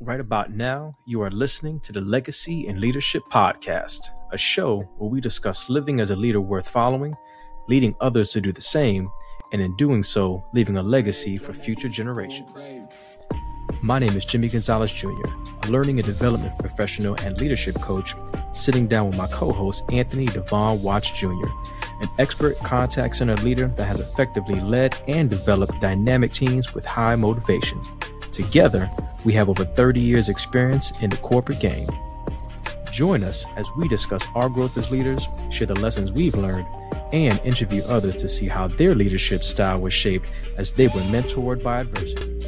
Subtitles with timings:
[0.00, 3.98] Right about now, you are listening to the Legacy and Leadership Podcast,
[4.30, 7.16] a show where we discuss living as a leader worth following,
[7.66, 9.10] leading others to do the same,
[9.52, 13.18] and in doing so, leaving a legacy for future generations.
[13.82, 15.08] My name is Jimmy Gonzalez Jr.,
[15.64, 18.14] a learning and development professional and leadership coach,
[18.54, 21.28] sitting down with my co host, Anthony Devon Watch Jr.,
[22.02, 27.16] an expert contact center leader that has effectively led and developed dynamic teams with high
[27.16, 27.80] motivation.
[28.38, 28.88] Together,
[29.24, 31.88] we have over 30 years' experience in the corporate game.
[32.92, 36.64] Join us as we discuss our growth as leaders, share the lessons we've learned,
[37.12, 41.64] and interview others to see how their leadership style was shaped as they were mentored
[41.64, 42.38] by adversity.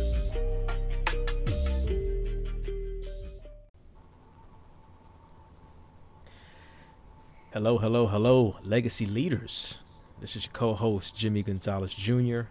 [7.52, 9.78] Hello, hello, hello, legacy leaders.
[10.20, 12.42] This is your co host, Jimmy Gonzalez Jr.,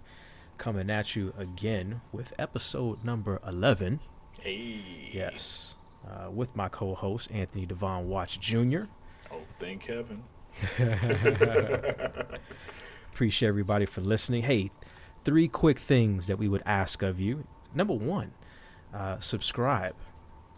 [0.59, 4.01] coming at you again with episode number 11.
[4.39, 5.09] Hey.
[5.11, 5.73] Yes.
[6.07, 8.83] Uh, with my co host, Anthony Devon Watch Jr.
[9.31, 10.23] Oh, thank heaven.
[13.13, 14.43] Appreciate everybody for listening.
[14.43, 14.69] Hey,
[15.23, 17.45] three quick things that we would ask of you.
[17.73, 18.33] Number one,
[18.93, 19.95] uh, subscribe.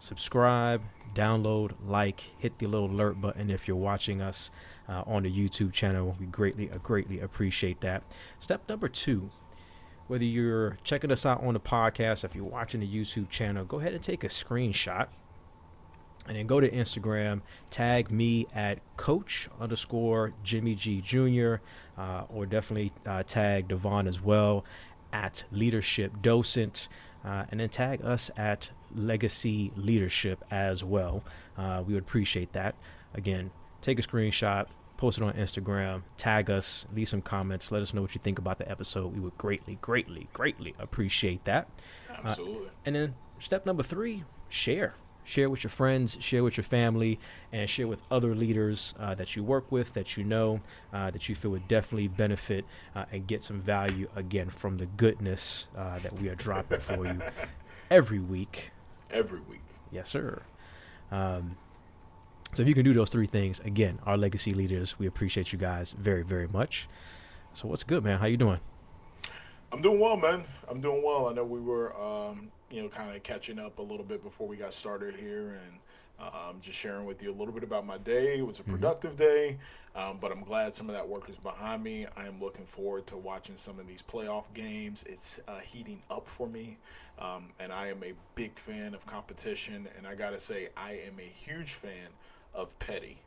[0.00, 0.82] Subscribe,
[1.14, 4.50] download, like, hit the little alert button if you're watching us
[4.88, 6.16] uh, on the YouTube channel.
[6.18, 8.02] We greatly, uh, greatly appreciate that.
[8.40, 9.30] Step number two,
[10.12, 13.80] whether you're checking us out on the podcast, if you're watching the YouTube channel, go
[13.80, 15.06] ahead and take a screenshot
[16.26, 21.62] and then go to Instagram, tag me at coach underscore Jimmy G Jr.
[21.96, 24.66] Uh, or definitely uh, tag Devon as well
[25.14, 26.88] at leadership docent.
[27.24, 31.24] Uh, and then tag us at legacy leadership as well.
[31.56, 32.74] Uh, we would appreciate that.
[33.14, 34.66] Again, take a screenshot,
[35.02, 38.38] post it on Instagram, tag us, leave some comments, let us know what you think
[38.38, 39.12] about the episode.
[39.12, 41.68] We would greatly, greatly, greatly appreciate that.
[42.08, 42.68] Absolutely.
[42.68, 44.94] Uh, and then step number three, share.
[45.24, 47.18] Share with your friends, share with your family,
[47.50, 50.60] and share with other leaders uh, that you work with, that you know,
[50.92, 52.64] uh, that you feel would definitely benefit
[52.94, 57.06] uh, and get some value again from the goodness uh, that we are dropping for
[57.06, 57.20] you
[57.90, 58.70] every week.
[59.10, 59.64] Every week.
[59.90, 60.42] Yes, sir.
[61.10, 61.56] Um,
[62.54, 65.58] so if you can do those three things, again, our legacy leaders, we appreciate you
[65.58, 66.88] guys very, very much.
[67.54, 68.18] So what's good, man?
[68.18, 68.60] How you doing?
[69.72, 70.44] I'm doing well, man.
[70.68, 71.28] I'm doing well.
[71.28, 74.46] I know we were, um, you know, kind of catching up a little bit before
[74.46, 75.78] we got started here, and
[76.20, 78.38] um, just sharing with you a little bit about my day.
[78.38, 79.56] It was a productive day,
[79.96, 82.06] um, but I'm glad some of that work is behind me.
[82.16, 85.04] I am looking forward to watching some of these playoff games.
[85.08, 86.76] It's uh, heating up for me,
[87.18, 89.88] um, and I am a big fan of competition.
[89.96, 92.08] And I gotta say, I am a huge fan
[92.54, 93.18] of petty.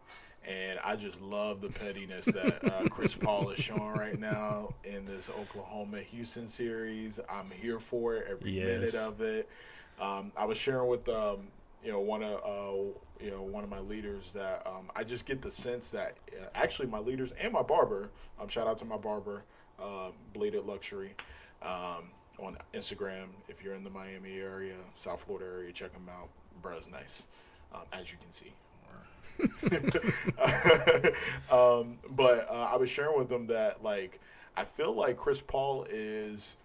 [0.47, 5.03] And I just love the pettiness that uh, Chris Paul is showing right now in
[5.05, 7.19] this Oklahoma Houston series.
[7.27, 8.65] I'm here for it every Yes.
[8.67, 9.49] minute of it.
[9.99, 11.47] Um, I was sharing with um,
[11.83, 15.25] you know one of uh, you know one of my leaders that um, I just
[15.25, 18.09] get the sense that uh, actually my leaders and my barber.
[18.39, 19.41] Um, shout out to my barber,
[19.81, 21.15] uh, Bladed Luxury,
[21.63, 23.29] um, on Instagram.
[23.47, 26.29] If you're in the Miami area, South Florida area, check him out.
[26.61, 27.23] Bruh's nice,
[27.73, 28.53] um, as you can see.
[31.51, 34.19] um, but uh, I was sharing with them that like
[34.55, 36.57] I feel like Chris Paul is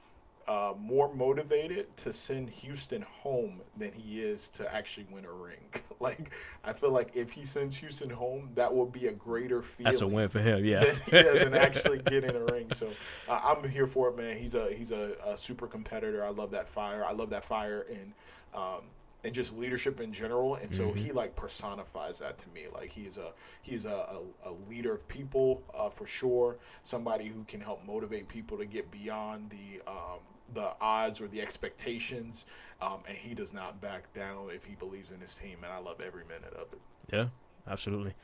[0.51, 5.61] uh, more motivated to send Houston home than he is to actually win a ring.
[6.01, 6.31] like
[6.65, 9.93] I feel like if he sends Houston home, that would be a greater feeling.
[9.93, 10.81] That's a win for him, yeah.
[10.85, 12.73] than, yeah, than actually getting a ring.
[12.73, 12.91] So
[13.29, 14.39] uh, I'm here for it, man.
[14.39, 16.25] He's a he's a, a super competitor.
[16.25, 17.05] I love that fire.
[17.05, 18.13] I love that fire and
[18.53, 18.83] um,
[19.25, 20.55] and just leadership in general.
[20.57, 22.67] And so he like personifies that to me.
[22.73, 23.33] Like he's a
[23.63, 23.89] he's a,
[24.45, 26.57] a, a leader of people uh, for sure.
[26.85, 30.21] Somebody who can help motivate people to get beyond the um,
[30.55, 32.45] the odds or the expectations.
[32.83, 35.59] Um, and he does not back down if he believes in his team.
[35.63, 36.81] And I love every minute of it.
[37.13, 37.27] Yeah,
[37.69, 38.15] absolutely.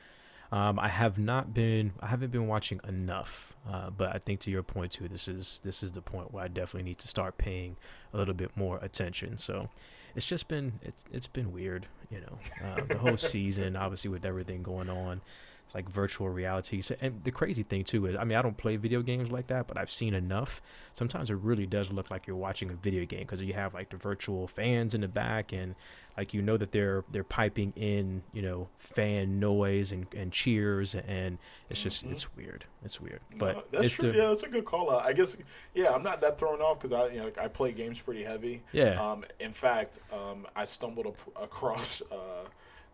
[0.53, 4.51] Um, I have not been, I haven't been watching enough, uh, but I think to
[4.51, 7.37] your point too, this is this is the point where I definitely need to start
[7.37, 7.77] paying
[8.15, 9.39] a little bit more attention.
[9.39, 9.71] So
[10.17, 14.25] it's just been it's it's been weird, you know, uh, the whole season, obviously with
[14.25, 15.21] everything going on.
[15.67, 16.81] It's like virtual reality.
[16.81, 19.49] So, and the crazy thing too is, I mean, I don't play video games like
[19.49, 20.63] that, but I've seen enough.
[20.95, 23.91] Sometimes it really does look like you're watching a video game because you have like
[23.91, 25.75] the virtual fans in the back, and
[26.17, 30.95] like you know that they're they're piping in, you know, fan noise and, and cheers,
[30.95, 31.39] and
[31.69, 32.65] it's just it's weird.
[32.85, 34.13] It's weird, but Uh, that's it's true.
[34.13, 35.05] the yeah, that's a good call out.
[35.05, 35.37] I guess.
[35.75, 38.63] Yeah, I'm not that thrown off because I, you know, I play games pretty heavy.
[38.71, 39.03] Yeah.
[39.05, 42.03] Um, in fact, um, I stumbled ap- across.
[42.13, 42.47] Uh,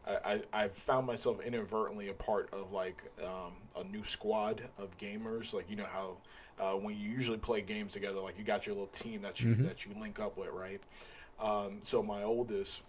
[0.06, 4.96] I, I I found myself inadvertently a part of like um, a new squad of
[4.98, 5.52] gamers.
[5.52, 6.16] Like you know how
[6.58, 9.54] uh, when you usually play games together, like you got your little team that you
[9.56, 10.80] that you link up with, right?
[11.40, 12.82] Um, so my oldest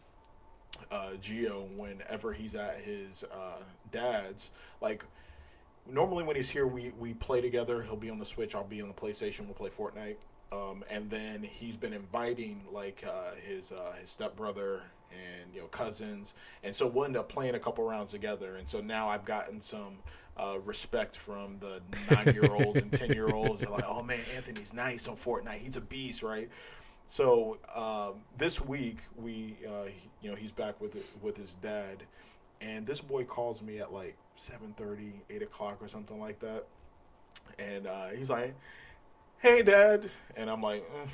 [0.91, 3.61] uh, Geo whenever he's at his uh,
[3.91, 4.51] dad's.
[4.81, 5.03] Like
[5.89, 7.81] normally when he's here, we we play together.
[7.81, 8.55] He'll be on the Switch.
[8.55, 9.41] I'll be on the PlayStation.
[9.45, 10.15] We'll play Fortnite.
[10.51, 14.83] Um, and then he's been inviting like uh, his uh, his stepbrother
[15.13, 16.33] and you know cousins,
[16.63, 18.55] and so we'll end up playing a couple rounds together.
[18.55, 19.97] And so now I've gotten some
[20.37, 21.81] uh, respect from the
[22.11, 23.61] nine year olds and ten year olds.
[23.61, 25.59] They're like, "Oh man, Anthony's nice on Fortnite.
[25.59, 26.49] He's a beast, right?"
[27.07, 29.89] So um, this week we, uh,
[30.21, 32.03] you know, he's back with with his dad,
[32.61, 36.65] and this boy calls me at like 7.30, 8 o'clock or something like that,
[37.59, 38.55] and uh, he's like,
[39.39, 40.83] "Hey, Dad," and I'm like.
[40.89, 41.07] Mm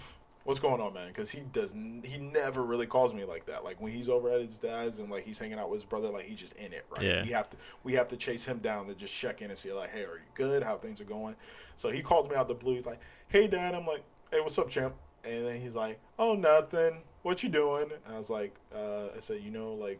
[0.50, 1.10] what's going on, man?
[1.10, 3.63] Because he does, he never really calls me like that.
[3.63, 6.10] Like when he's over at his dad's and like he's hanging out with his brother,
[6.10, 7.04] like he's just in it, right?
[7.04, 7.24] Yeah.
[7.24, 9.72] We have to, we have to chase him down to just check in and see
[9.72, 10.63] like, hey, are you good?
[10.63, 11.36] How things are going?
[11.75, 12.74] So he calls me out the blue.
[12.74, 13.75] He's like, hey, dad.
[13.75, 14.01] I'm like,
[14.31, 14.96] hey, what's up, champ?
[15.24, 17.04] And then he's like, oh, nothing.
[17.22, 17.92] What you doing?
[18.07, 20.00] And I was like, uh, I said, you know, like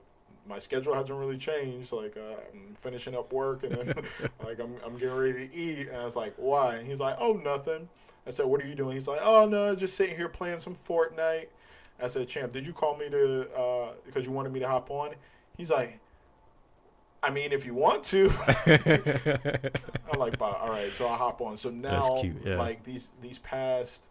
[0.50, 1.92] my schedule hasn't really changed.
[1.92, 3.88] Like uh, I'm finishing up work and then
[4.44, 5.88] like I'm I'm getting ready to eat.
[5.88, 6.76] And I was like, why?
[6.76, 7.88] And he's like, oh, nothing.
[8.28, 8.96] I said, what are you doing?
[8.96, 11.48] He's like, oh no, just sitting here playing some Fortnite.
[12.02, 14.90] I said, champ, did you call me to uh, because you wanted me to hop
[14.90, 15.12] on?
[15.58, 16.00] He's like,
[17.22, 18.32] I mean, if you want to.
[20.12, 21.58] I'm like, all right, so I hop on.
[21.58, 22.58] So now, cute, yeah.
[22.58, 24.08] like these these past,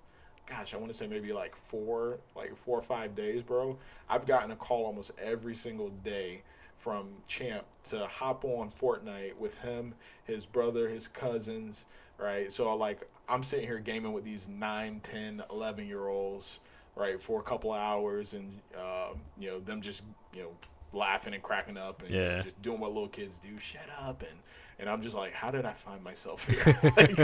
[0.49, 3.77] gosh, I want to say maybe like four, like four or five days, bro.
[4.09, 6.43] I've gotten a call almost every single day
[6.77, 11.85] from Champ to hop on Fortnite with him, his brother, his cousins,
[12.19, 12.53] right?
[12.53, 16.61] So like I'm sitting here gaming with these 9, 10, 11 year olds,
[16.97, 20.03] right, for a couple of hours, and um, you know them just
[20.35, 20.51] you know
[20.93, 22.41] laughing and cracking up and Yeah.
[22.41, 23.59] just doing what little kids do.
[23.59, 24.39] Shut up and.
[24.81, 26.79] And I'm just like, how did I find myself here?
[26.97, 27.19] like,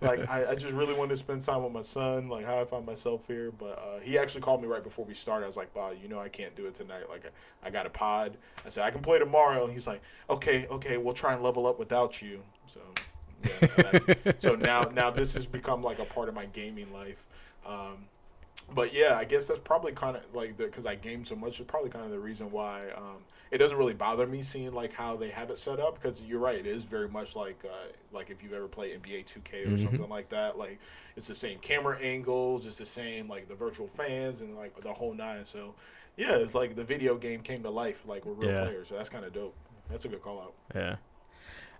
[0.00, 2.28] like, I, I just really wanted to spend time with my son.
[2.28, 3.50] Like, how I find myself here.
[3.50, 5.44] But uh, he actually called me right before we started.
[5.44, 7.08] I was like, Bob, you know, I can't do it tonight.
[7.08, 8.36] Like, I, I got a pod.
[8.64, 9.64] I said, I can play tomorrow.
[9.64, 12.42] And he's like, okay, okay, we'll try and level up without you.
[12.72, 12.80] So,
[13.44, 17.24] yeah, so now, now this has become like a part of my gaming life.
[17.66, 18.06] Um,
[18.74, 21.60] but yeah, I guess that's probably kind of like because I game so much.
[21.60, 23.18] It's probably kind of the reason why um,
[23.50, 25.94] it doesn't really bother me seeing like how they have it set up.
[26.00, 29.24] Because you're right, it is very much like uh, like if you've ever played NBA
[29.24, 29.82] 2K or Mhm.
[29.82, 30.56] something like that.
[30.58, 30.78] Like
[31.16, 34.92] it's the same camera angles, it's the same like the virtual fans and like the
[34.92, 35.44] whole nine.
[35.44, 35.74] So
[36.16, 38.62] yeah, it's like the video game came to life like with real Yeah.
[38.64, 38.88] players.
[38.88, 39.54] So that's kind of dope.
[39.88, 40.54] That's a good call out.
[40.74, 40.96] Yeah.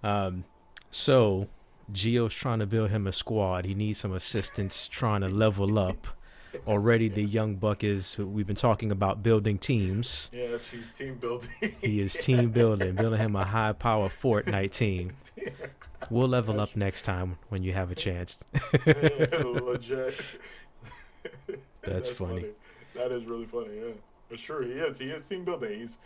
[0.02, 0.44] Um,
[0.90, 1.49] so
[1.93, 3.64] Geo's trying to build him a squad.
[3.64, 6.06] He needs some assistance trying to level up.
[6.67, 8.19] Already, the young buck is.
[8.19, 10.31] We've been talking about building teams.
[10.32, 11.50] Yeah, he's team building.
[11.81, 15.12] He is team building, building him a high power Fortnite team.
[16.11, 18.38] We'll level up next time when you have a chance.
[18.87, 20.14] Legit.
[21.82, 22.47] That's funny.
[22.94, 23.76] That is really funny.
[23.76, 23.93] Yeah,
[24.29, 24.99] but sure he is.
[24.99, 25.79] He is team building.
[25.81, 25.99] He's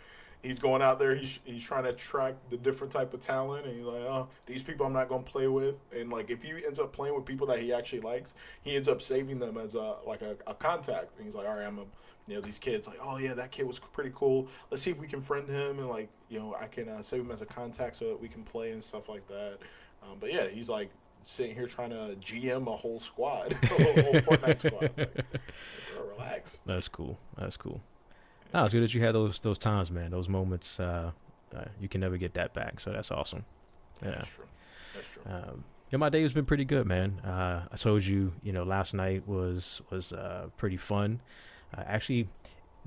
[0.45, 1.15] he's going out there.
[1.15, 4.61] He's he's trying to attract the different type of talent, and he's like, oh, these
[4.61, 5.75] people I'm not going to play with.
[5.95, 8.87] And like if he ends up playing with people that he actually likes, he ends
[8.87, 11.17] up saving them as a like a, a contact.
[11.17, 11.85] And he's like, all right, I'm a
[12.27, 14.47] you know these kids like, oh yeah, that kid was pretty cool.
[14.71, 17.21] Let's see if we can friend him, and like you know I can uh, save
[17.21, 19.57] him as a contact so that we can play and stuff like that.
[20.03, 20.89] Um, but yeah, he's like
[21.23, 24.91] sitting here trying to GM a whole squad, a whole, whole Fortnite squad.
[24.97, 25.25] Like,
[26.17, 26.59] relax.
[26.65, 27.17] That's cool.
[27.37, 27.81] That's cool.
[28.55, 30.11] No, it's good that you had those those times, man.
[30.11, 30.79] Those moments.
[30.79, 31.11] Uh,
[31.53, 32.79] uh, you can never get that back.
[32.79, 33.43] So that's awesome.
[34.01, 34.11] Yeah.
[34.11, 34.45] That's true.
[34.93, 35.23] That's true.
[35.25, 37.19] Um, yeah, my day has been pretty good, man.
[37.19, 41.19] Uh, I told you, you know, last night was was uh, pretty fun.
[41.77, 42.29] Uh, actually,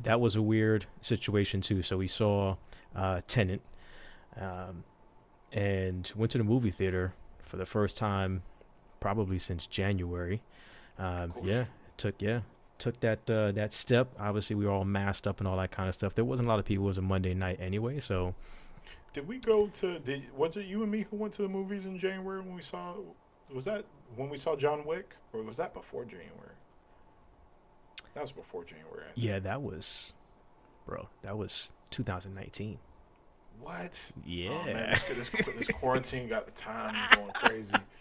[0.02, 1.82] that was a weird situation too.
[1.82, 2.56] So we saw
[2.96, 3.60] uh, Tenet,
[4.40, 4.84] um,
[5.52, 7.12] and went to the movie theater
[7.42, 8.42] for the first time,
[9.00, 10.40] probably since January.
[10.98, 11.66] Um, yeah,
[11.98, 12.40] took yeah
[12.78, 14.08] took that uh, that step.
[14.18, 16.14] Obviously, we were all masked up and all that kind of stuff.
[16.14, 16.84] There wasn't a lot of people.
[16.84, 18.34] It was a Monday night anyway, so
[19.12, 19.98] Did we go to?
[19.98, 22.62] Did was it you and me who went to the movies in January when we
[22.62, 22.94] saw?
[23.52, 23.84] Was that
[24.16, 26.32] when we saw John Wick, or was that before January?
[28.14, 29.06] That was before January.
[29.14, 30.12] Yeah, that was,
[30.86, 32.78] bro, that was 2019.
[33.60, 34.06] What?
[34.24, 34.50] Yeah.
[34.50, 37.74] Oh, man, this, this, this quarantine got the time going crazy.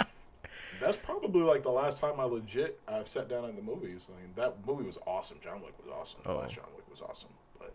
[0.79, 4.07] That's probably like the last time I legit I've sat down in the movies.
[4.10, 5.38] I mean, that movie was awesome.
[5.43, 6.19] John Wick was awesome.
[6.25, 6.38] Oh.
[6.38, 7.29] last John Wick was awesome.
[7.57, 7.74] But,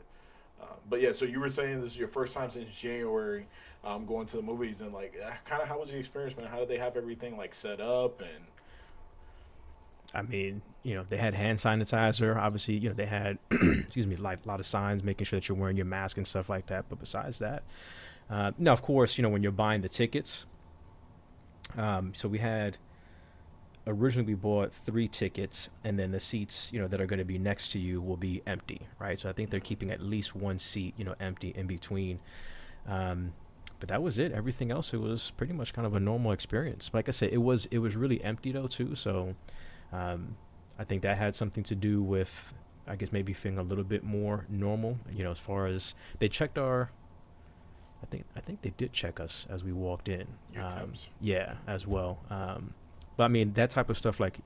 [0.61, 1.13] uh, but yeah.
[1.13, 3.47] So you were saying this is your first time since January
[3.85, 6.47] um, going to the movies, and like, kind of how was the experience, man?
[6.47, 8.45] How did they have everything like set up and?
[10.15, 12.37] I mean, you know, they had hand sanitizer.
[12.37, 15.49] Obviously, you know, they had, excuse me, like a lot of signs making sure that
[15.49, 16.85] you're wearing your mask and stuff like that.
[16.91, 17.63] But besides that,
[18.29, 20.45] uh, now, of course, you know, when you're buying the tickets,
[21.77, 22.77] um, so we had
[23.87, 27.25] originally we bought three tickets, and then the seats, you know, that are going to
[27.25, 29.19] be next to you will be empty, right?
[29.19, 32.21] So I think they're keeping at least one seat, you know, empty in between.
[32.87, 33.33] Um,
[33.81, 34.33] but that was it.
[34.33, 36.91] Everything else, it was pretty much kind of a normal experience.
[36.93, 38.95] Like I said, it was it was really empty though too.
[38.95, 39.35] So
[39.93, 40.37] um,
[40.79, 42.55] I think that had something to do with,
[42.87, 44.99] I guess maybe feeling a little bit more normal.
[45.13, 46.91] You know, as far as they checked our
[48.03, 50.27] I think I think they did check us as we walked in.
[50.57, 52.19] Um, yeah, as well.
[52.31, 52.75] Um,
[53.17, 54.39] but I mean that type of stuff like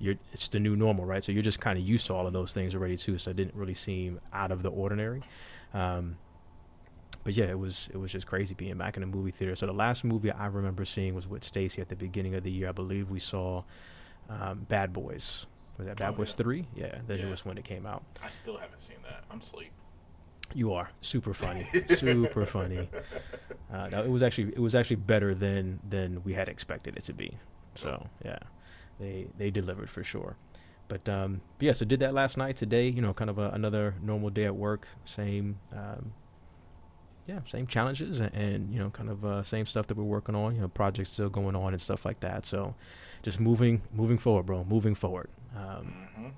[0.00, 1.22] you're it's the new normal, right?
[1.22, 3.18] So you're just kind of used to all of those things already too.
[3.18, 5.22] So it didn't really seem out of the ordinary.
[5.74, 6.16] Um,
[7.24, 9.54] but yeah, it was it was just crazy being back in the movie theater.
[9.54, 12.50] So the last movie I remember seeing was with Stacy at the beginning of the
[12.50, 12.68] year.
[12.68, 13.62] I believe we saw
[14.28, 15.46] um, Bad Boys.
[15.78, 16.34] Was that Bad Oh, Boys yeah.
[16.36, 16.66] three?
[16.74, 17.24] Yeah, the Yeah.
[17.26, 18.02] newest one that came out.
[18.22, 19.24] I still haven't seen that.
[19.30, 19.70] I'm asleep.
[20.54, 21.64] You are super funny,
[21.96, 22.88] super funny.
[23.72, 27.04] Uh, no, it was actually it was actually better than than we had expected it
[27.04, 27.38] to be.
[27.74, 28.38] So yeah,
[28.98, 30.36] they they delivered for sure.
[30.88, 32.56] But um, but yeah, so did that last night.
[32.56, 34.88] Today, you know, kind of a, another normal day at work.
[35.04, 36.12] Same, um,
[37.26, 40.34] yeah, same challenges and, and you know, kind of uh, same stuff that we're working
[40.34, 40.54] on.
[40.54, 42.44] You know, projects still going on and stuff like that.
[42.44, 42.74] So
[43.22, 44.64] just moving moving forward, bro.
[44.64, 45.30] Moving forward.
[45.56, 46.28] Um, hmm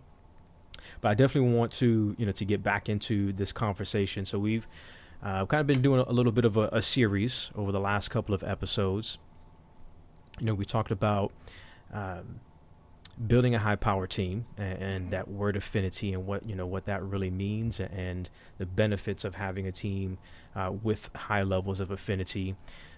[1.01, 4.25] but I definitely want to, you know, to get back into this conversation.
[4.25, 4.67] So we've
[5.23, 7.81] uh, kind of been doing a, a little bit of a, a series over the
[7.81, 9.19] last couple of episodes.
[10.41, 11.33] You know, we talked about
[11.93, 12.41] um,
[13.27, 16.87] building a high power team and, and that word affinity and what you know what
[16.87, 20.19] that really means and the benefits of having a team
[20.57, 22.57] uh, with high levels of affinity.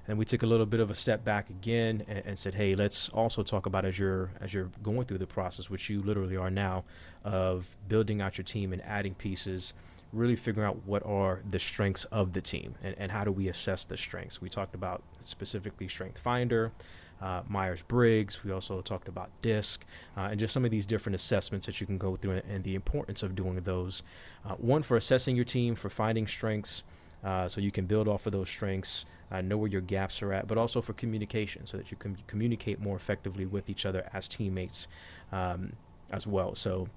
[0.08, 2.76] And we took a little bit of a step back again and, and said, "Hey,
[2.76, 6.36] let's also talk about as you're as you're going through the process, which you literally
[6.36, 6.84] are now,
[7.24, 9.74] of building out your team and adding pieces,
[10.12, 13.48] really figuring out what are the strengths of the team and, and how do we
[13.48, 14.40] assess the strengths.
[14.40, 16.72] We talked about specifically Strength Finder,
[17.20, 18.44] uh, Myers Briggs.
[18.44, 19.84] We also talked about DISC
[20.16, 22.74] uh, and just some of these different assessments that you can go through and, the
[22.74, 24.02] importance of doing those.
[24.44, 26.82] Uh, one, for assessing your team, for finding strengths.
[27.24, 30.32] Uh, so you can build off of those strengths, uh, know where your gaps are
[30.32, 34.08] at, but also for communication, so that you can communicate more effectively with each other
[34.12, 34.86] as teammates
[35.32, 35.72] um,
[36.10, 36.54] as well.
[36.54, 36.88] So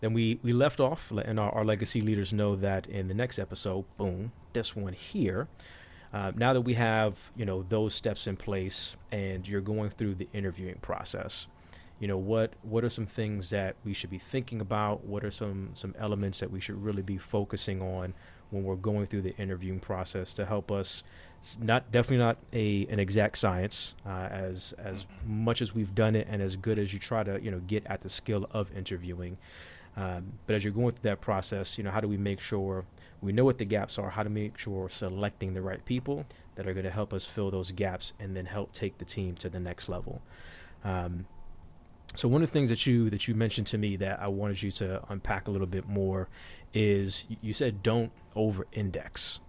[0.00, 3.14] then we, we left off, le- and our, our legacy leaders know that in the
[3.14, 5.48] next episode, boom, this one here.
[6.12, 10.14] Uh, now that we have you know those steps in place, and you're going through
[10.16, 11.46] the interviewing process,
[12.00, 15.04] you know what what are some things that we should be thinking about?
[15.04, 18.14] What are some some elements that we should really be focusing on
[18.50, 21.04] when we're going through the interviewing process to help us?
[21.42, 26.16] s- Not definitely not a an exact science uh, as as much as we've done
[26.16, 28.76] it and as good as you try to you know get at the skill of
[28.76, 29.38] interviewing.
[29.96, 32.84] Um, but as you're going through that process, you know, how do we make sure
[33.20, 34.10] we know what the gaps are?
[34.10, 37.26] How to make sure we're selecting the right people that are going to help us
[37.26, 40.22] fill those gaps and then help take the team to the next level.
[40.84, 41.26] Um,
[42.16, 44.62] so one of the things that you that you mentioned to me that I wanted
[44.62, 46.28] you to unpack a little bit more
[46.74, 49.40] is you said don't over-index,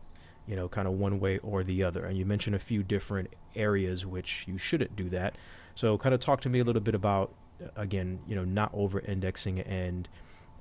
[0.48, 3.34] you know, kind of one way or the other, and you mentioned a few different
[3.56, 5.36] areas which you shouldn't do that.
[5.76, 8.72] So kind of talk to me a little bit about uh, again, you know, not
[8.74, 10.08] over-indexing and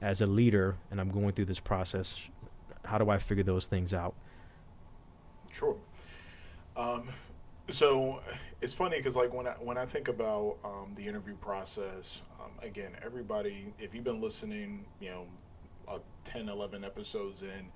[0.00, 2.28] as a leader, and I'm going through this process.
[2.84, 4.14] How do I figure those things out?
[5.52, 5.76] Sure.
[6.76, 7.08] Um,
[7.68, 8.20] so
[8.60, 12.50] it's funny because like when I when I think about um, the interview process, um,
[12.62, 15.26] again, everybody, if you've been listening, you know,
[15.88, 17.66] uh, 10, 11 episodes in,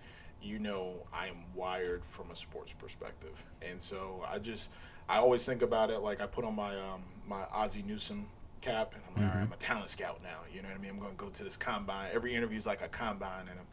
[0.43, 4.69] you know I am wired from a sports perspective, and so I just
[5.09, 8.27] I always think about it like I put on my um, my Ozzie Newsome
[8.61, 10.39] cap, and I'm like, all right, I'm a talent scout now.
[10.53, 10.91] You know what I mean?
[10.91, 12.11] I'm going to go to this combine.
[12.13, 13.67] Every interview is like a combine, and I'm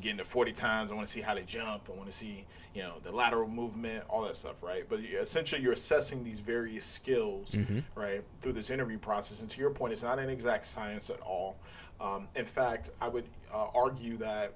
[0.00, 0.90] getting to 40 times.
[0.90, 1.88] I want to see how they jump.
[1.92, 2.44] I want to see,
[2.74, 4.84] you know, the lateral movement, all that stuff, right?
[4.88, 7.54] But essentially, you're assessing these various skills,
[7.94, 9.40] right, through this interview process.
[9.40, 11.56] And to your point, it's not an exact science at all.
[12.00, 14.54] Um, in fact, I would uh, argue that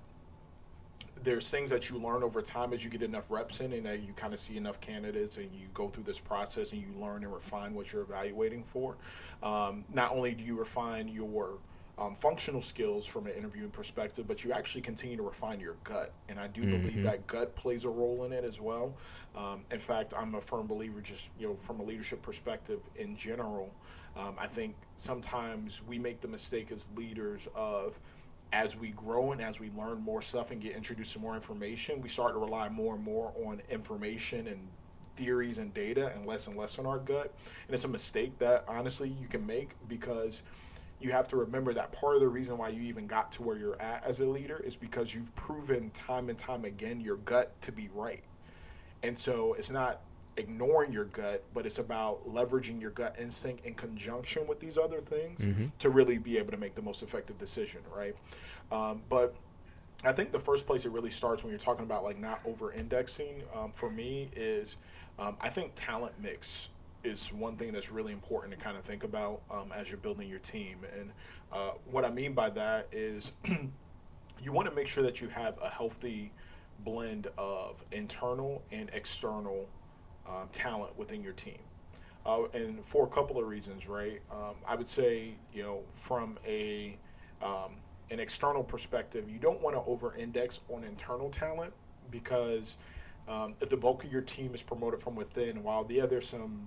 [1.22, 4.02] there's things that you learn over time as you get enough reps in and that
[4.02, 7.24] you kind of see enough candidates and you go through this process and you learn
[7.24, 8.96] and refine what you're evaluating for.
[9.42, 11.58] Um, not only do you refine your
[11.96, 16.12] um, functional skills from an interviewing perspective, but you actually continue to refine your gut.
[16.28, 18.94] And I do believe that gut plays a role in it as well.
[19.36, 23.16] Um, in fact, I'm a firm believer, just you know, from a leadership perspective in
[23.16, 23.72] general.
[24.16, 27.98] Um, I think sometimes we make the mistake as leaders of
[28.52, 32.00] as we grow and as we learn more stuff and get introduced to more information,
[32.00, 34.60] we start to rely more and more on information and
[35.16, 37.34] theories and data and less and less on our gut.
[37.66, 40.42] And it's a mistake that honestly you can make because
[41.00, 43.56] you have to remember that part of the reason why you even got to where
[43.58, 47.52] you're at as a leader is because you've proven time and time again your gut
[47.62, 48.22] to be right.
[49.02, 50.00] And so it's not
[50.36, 55.00] ignoring your gut, but it's about leveraging your gut instinct in conjunction with these other
[55.00, 55.66] things Mm-hmm.
[55.78, 58.16] to really be able to make the most effective decision, right?
[58.72, 59.34] Um, but
[60.04, 62.72] I think the first place it really starts when you're talking about like not over
[62.72, 64.76] indexing um, for me is
[65.18, 66.70] um, I think talent mix
[67.04, 70.28] is one thing that's really important to kind of think about um, as you're building
[70.28, 70.78] your team.
[70.98, 71.12] And
[71.52, 73.32] uh, what I mean by that is
[74.42, 76.32] you want to make sure that you have a healthy
[76.80, 79.68] blend of internal and external
[80.28, 81.58] um, talent within your team.
[82.26, 84.20] Uh, and for a couple of reasons, right?
[84.30, 86.96] Um, I would say, you know, from a
[87.42, 87.76] um,
[88.10, 91.72] an external perspective, you don't want to over-index on internal talent
[92.10, 92.78] because
[93.28, 96.66] um, if the bulk of your team is promoted from within, while yeah, there's some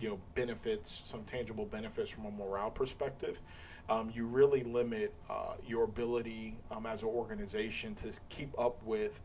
[0.00, 3.40] you know benefits, some tangible benefits from a morale perspective,
[3.88, 9.20] um, you really limit uh, your ability um, as an organization to keep up with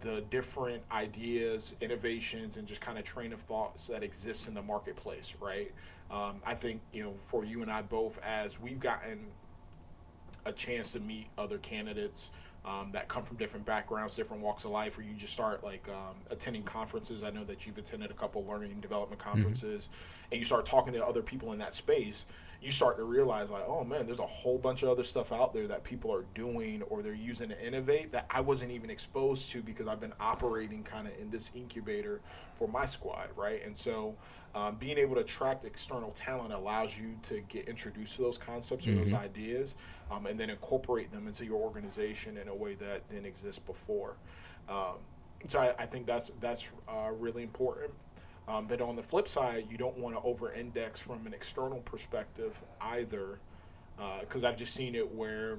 [0.00, 4.62] the different ideas, innovations, and just kind of train of thoughts that exists in the
[4.62, 5.72] marketplace, right?
[6.10, 9.26] Um, I think you know for you and I both, as we've gotten
[10.44, 12.30] a chance to meet other candidates
[12.66, 15.86] um, that come from different backgrounds, different walks of life, or you just start like
[15.88, 17.22] um, attending conferences.
[17.22, 19.88] I know that you've attended a couple learning and development conferences,
[20.32, 22.26] and you start talking to other people in that space.
[22.60, 25.52] You start to realize, like, oh man, there's a whole bunch of other stuff out
[25.52, 29.50] there that people are doing or they're using to innovate that I wasn't even exposed
[29.50, 32.20] to because I've been operating kind of in this incubator
[32.58, 33.64] for my squad, right?
[33.64, 34.14] And so,
[34.54, 38.86] um, being able to attract external talent allows you to get introduced to those concepts
[38.88, 39.74] or those ideas,
[40.10, 44.16] um, and then incorporate them into your organization in a way that didn't exist before.
[44.68, 44.94] Um,
[45.46, 47.92] so I, I think that's that's uh, really important.
[48.48, 52.56] Um, but on the flip side, you don't want to over-index from an external perspective
[52.80, 53.38] either,
[54.20, 55.58] because I've just seen it where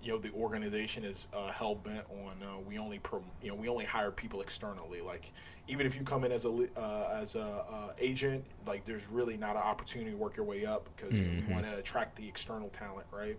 [0.00, 3.56] you know the organization is uh, hell bent on uh, we only prom- you know
[3.56, 5.00] we only hire people externally.
[5.00, 5.32] Like
[5.66, 9.36] even if you come in as a uh, as a uh, agent, like there's really
[9.36, 11.46] not an opportunity to work your way up because Mhm.
[11.48, 13.36] we want to attract the external talent, right?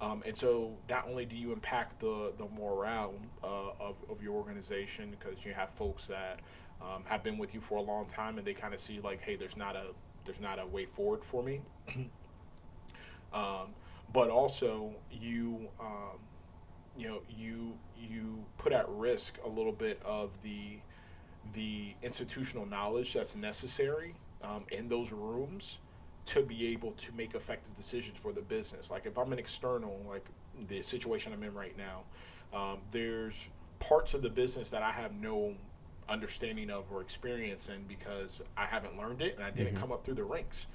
[0.00, 4.34] Um, and so not only do you impact the the morale uh, of of your
[4.34, 6.38] organization because you have folks that
[6.80, 9.20] um, have been with you for a long time and they kind of see like,
[9.20, 9.86] hey, there's not a
[10.24, 11.60] there's not a way forward for me.
[13.32, 13.68] um,
[14.12, 16.18] but also you um,
[16.96, 20.78] you know you you put at risk a little bit of the
[21.54, 25.78] the institutional knowledge that's necessary um, in those rooms
[26.26, 28.90] to be able to make effective decisions for the business.
[28.90, 30.26] Like if I'm an external, like
[30.68, 32.02] the situation I'm in right now,
[32.52, 35.54] um, there's parts of the business that I have no
[36.08, 39.80] understanding of or experience in because I haven't learned it and I didn't Mhm.
[39.80, 40.66] come up through the ranks.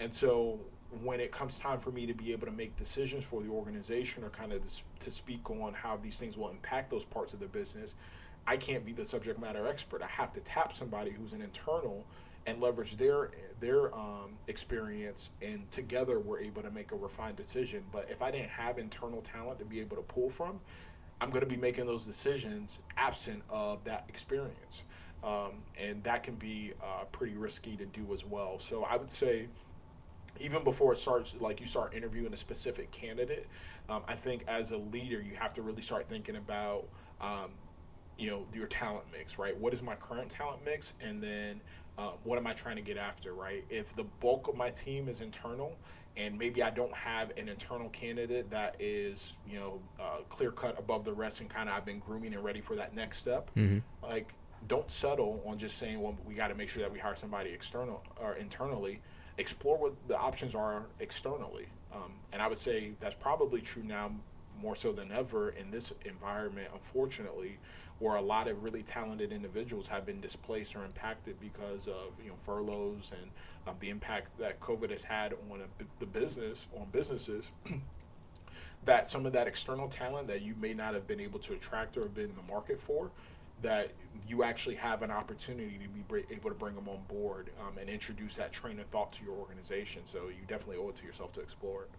[0.00, 0.60] And so
[1.02, 4.24] when it comes time for me to be able to make decisions for the organization
[4.24, 7.40] or kind of to, to speak on how these things will impact those parts of
[7.40, 7.94] the business,
[8.46, 10.00] I can't be the subject matter expert.
[10.02, 12.06] I have to tap somebody who's an internal
[12.46, 17.84] and leverage their their um, experience, and together we're able to make a refined decision.
[17.92, 20.60] But if I didn't have internal talent to be able to pull from,
[21.20, 24.84] I'm going to be making those decisions absent of that experience,
[25.24, 28.58] um, and that can be uh, pretty risky to do as well.
[28.58, 29.48] So I would say
[30.40, 33.46] even before it starts, like you start interviewing a specific candidate,
[33.88, 36.84] um, I think as a leader, you have to really start thinking about,
[37.20, 37.50] um,
[38.18, 39.56] you know, your talent mix, right?
[39.56, 41.60] What is my current talent mix, and then
[41.98, 43.64] uh, what am I trying to get after, right?
[43.68, 45.76] If the bulk of my team is internal,
[46.16, 50.78] and maybe I don't have an internal candidate that is, you know, uh, clear cut
[50.78, 53.50] above the rest, and kind of I've been grooming and ready for that next step,
[53.56, 53.82] Mhm.
[54.02, 54.32] like
[54.66, 57.50] don't settle on just saying well we got to make sure that we hire somebody
[57.50, 59.00] external or internally
[59.38, 64.10] explore what the options are externally um, and i would say that's probably true now
[64.60, 67.56] more so than ever in this environment unfortunately
[67.98, 72.28] where a lot of really talented individuals have been displaced or impacted because of you
[72.28, 73.30] know furloughs and
[73.66, 77.48] um, the impact that covid has had on a, the business on businesses
[78.84, 81.96] that some of that external talent that you may not have been able to attract
[81.96, 83.10] or have been in the market for
[83.62, 83.90] that
[84.28, 87.88] you actually have an opportunity to be able to bring them on board um, and
[87.88, 90.02] introduce that train of thought to your organization.
[90.04, 91.90] So you definitely owe it to yourself to explore it.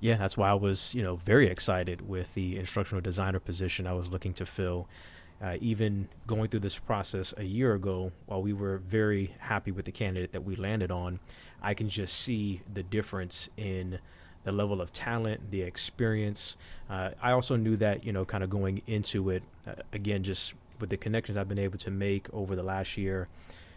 [0.00, 3.94] Yeah, that's why I was, you know, very excited with the instructional designer position I
[3.94, 4.88] was looking to fill.
[5.42, 9.84] Uh, even going through this process a year ago, while we were very happy with
[9.84, 11.20] the candidate that we landed on,
[11.60, 13.98] I can just see the difference in
[14.44, 16.56] the level of talent, the experience.
[16.88, 20.54] Uh, I also knew that, you know, kind of going into it, uh, again, just
[20.80, 23.28] with the connections I've been able to make over the last year,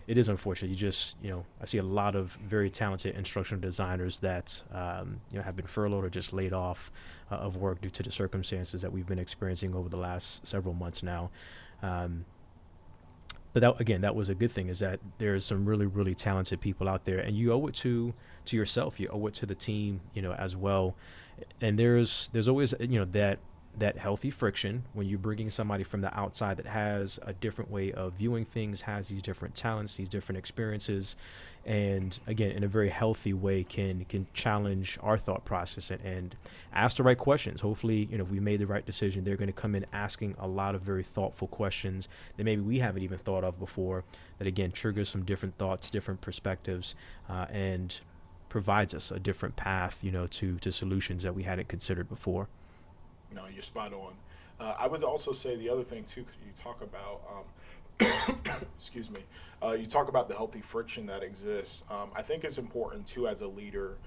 [0.10, 0.70] it is unfortunate.
[0.70, 5.22] You just, you know, I see a lot of very talented instructional designers that, um,
[5.32, 6.92] you know, have been furloughed or just laid off
[7.32, 10.74] uh, of work due to the circumstances that we've been experiencing over the last several
[10.74, 11.30] months now.
[11.84, 12.26] Um,
[13.54, 14.68] but that, again, that was a good thing.
[14.68, 18.16] Is that there's some really, really talented people out there, and you owe it to
[18.46, 19.00] to yourself.
[19.00, 20.96] You owe it to the team, you know, as well.
[21.62, 23.38] And there's there's always you know that
[23.80, 27.92] that healthy friction when you're bringing somebody from the outside that has a different way
[27.92, 31.16] of viewing things, has these different talents, these different experiences,
[31.66, 36.36] and again, in a very healthy way, can can challenge our thought process and, and
[36.74, 37.62] ask the right questions.
[37.62, 40.36] Hopefully, you know, if we made the right decision, they're going to come in asking
[40.40, 44.04] a lot of very thoughtful questions that maybe we haven't even thought of before.
[44.38, 46.96] That again triggers some different thoughts, different perspectives,
[47.28, 48.00] uh, and
[48.48, 52.48] provides us a different path, you know, to to solutions that we hadn't considered before.
[53.34, 54.14] No, you're spot on.
[54.60, 58.08] Uh, I would also say the other thing too, you talk about, um,
[58.76, 59.22] excuse me,
[59.64, 61.84] uh, you talk about the healthy friction that exists.
[61.90, 63.98] Um, I think it's important too, as a leader,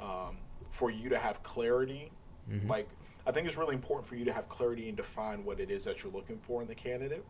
[0.00, 0.38] um,
[0.70, 2.10] for you to have clarity.
[2.50, 2.68] Mm-hmm.
[2.68, 2.88] Like,
[3.26, 5.84] I think it's really important for you to have clarity and define what it is
[5.84, 7.24] that you're looking for in the candidate.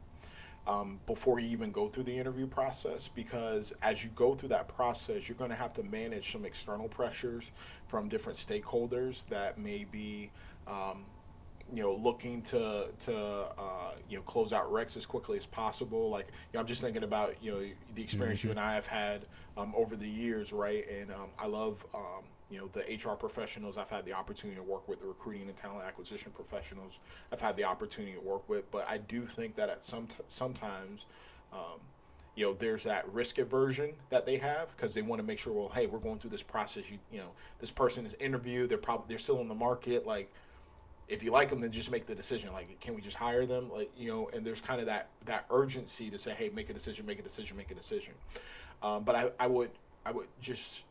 [0.67, 4.69] Um, before you even go through the interview process because as you go through that
[4.69, 7.51] process, you're going to have to manage some external pressures
[7.89, 10.31] from different stakeholders that may be
[10.67, 11.07] um,
[11.73, 16.11] you know, looking to to uh, you know close out reqs as quickly as possible.
[16.11, 18.49] Like, you know, I'm just thinking about you know the experience mm-hmm.
[18.49, 20.87] you and I have had um, over the years, right?
[20.89, 24.63] And um, I love um, you know the HR professionals I've had the opportunity to
[24.63, 26.95] work with, the recruiting and talent acquisition professionals
[27.33, 28.71] I've had the opportunity to work with.
[28.71, 31.07] But I do think that at some t- sometimes.
[31.53, 31.81] Um,
[32.37, 35.53] you know, there's that risk aversion that they have because they want to make sure,
[35.53, 36.89] well, hey, we're going through this process.
[36.89, 38.71] You, you know, this person is interviewed.
[38.71, 40.07] They're probably they're still in the market.
[40.07, 40.33] Like,
[41.11, 42.53] if you like them, then just make the decision.
[42.53, 43.69] Like, can we just hire them?
[43.71, 46.73] Like, you know, and there's kind of that that urgency to say, hey, make a
[46.73, 48.15] decision, make a decision, make a decision.
[48.83, 49.71] Um, but I, I would
[50.07, 50.85] I would just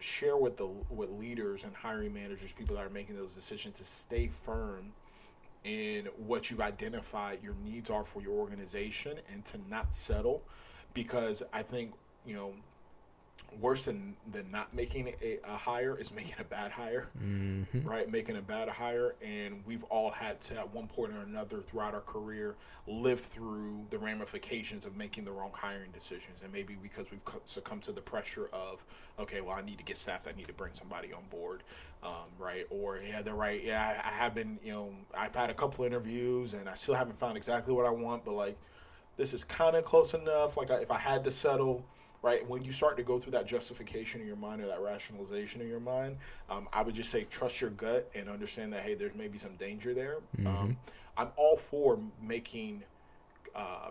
[0.00, 3.84] share with the with leaders and hiring managers, people that are making those decisions, to
[3.84, 4.92] stay firm
[5.62, 10.42] in what you've identified your needs are for your organization, and to not settle,
[10.94, 11.92] because I think
[12.26, 12.52] you know
[13.58, 17.88] worse than than not making a, a hire is making a bad hire, mm-hmm.
[17.88, 18.10] right?
[18.10, 21.94] Making a bad hire, and we've all had to at one point or another throughout
[21.94, 22.54] our career
[22.86, 27.82] live through the ramifications of making the wrong hiring decisions, and maybe because we've succumbed
[27.82, 28.84] to the pressure of,
[29.18, 31.62] okay, well, I need to get staffed, I need to bring somebody on board,
[32.02, 32.66] um, right?
[32.70, 35.84] Or yeah, they're right, yeah, I, I have been, you know, I've had a couple
[35.84, 38.56] interviews, and I still haven't found exactly what I want, but like,
[39.16, 40.56] this is kind of close enough.
[40.56, 41.84] Like, I, if I had to settle
[42.22, 42.46] right?
[42.48, 45.68] When you start to go through that justification in your mind or that rationalization in
[45.68, 46.16] your mind,
[46.48, 49.56] um, I would just say trust your gut and understand that hey, there's maybe some
[49.56, 50.18] danger there.
[50.36, 50.46] Mm-hmm.
[50.46, 50.76] Um,
[51.16, 52.82] I'm all for making.
[53.54, 53.90] Uh,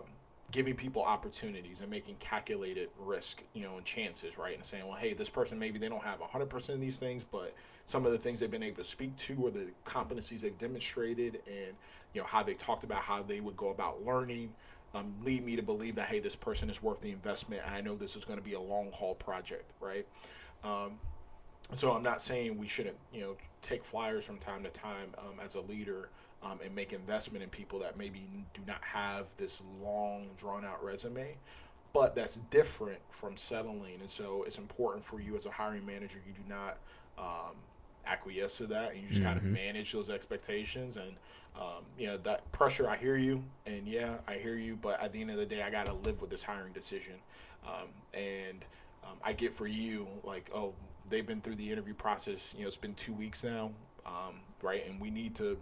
[0.50, 4.56] giving people opportunities and making calculated risk, you know, and chances, right?
[4.56, 7.54] And saying, well, hey, this person maybe they don't have 100% of these things, but
[7.86, 11.40] some of the things they've been able to speak to or the competencies they've demonstrated
[11.46, 11.74] and,
[12.14, 14.52] you know, how they talked about how they would go about learning,
[14.94, 17.96] um, lead me to believe that hey, this person is worth the investment, I know
[17.96, 20.06] this is going to be a long haul project, right?
[20.64, 20.98] Um,
[21.72, 25.34] so I'm not saying we shouldn't, you know, take flyers from time to time um,
[25.44, 26.08] as a leader
[26.42, 28.22] um, and make investment in people that maybe
[28.54, 31.36] do not have this long, drawn out resume.
[31.92, 36.18] But that's different from settling, and so it's important for you as a hiring manager.
[36.24, 36.78] You do not
[37.18, 37.56] um,
[38.06, 39.28] acquiesce to that, and you just mm-hmm.
[39.28, 41.16] kind of manage those expectations and
[41.56, 45.12] um, you know that pressure i hear you and yeah i hear you but at
[45.12, 47.14] the end of the day i got to live with this hiring decision
[47.66, 48.64] um, and
[49.04, 50.72] um, i get for you like oh
[51.08, 53.70] they've been through the interview process you know it's been two weeks now
[54.06, 55.58] um, right and we need to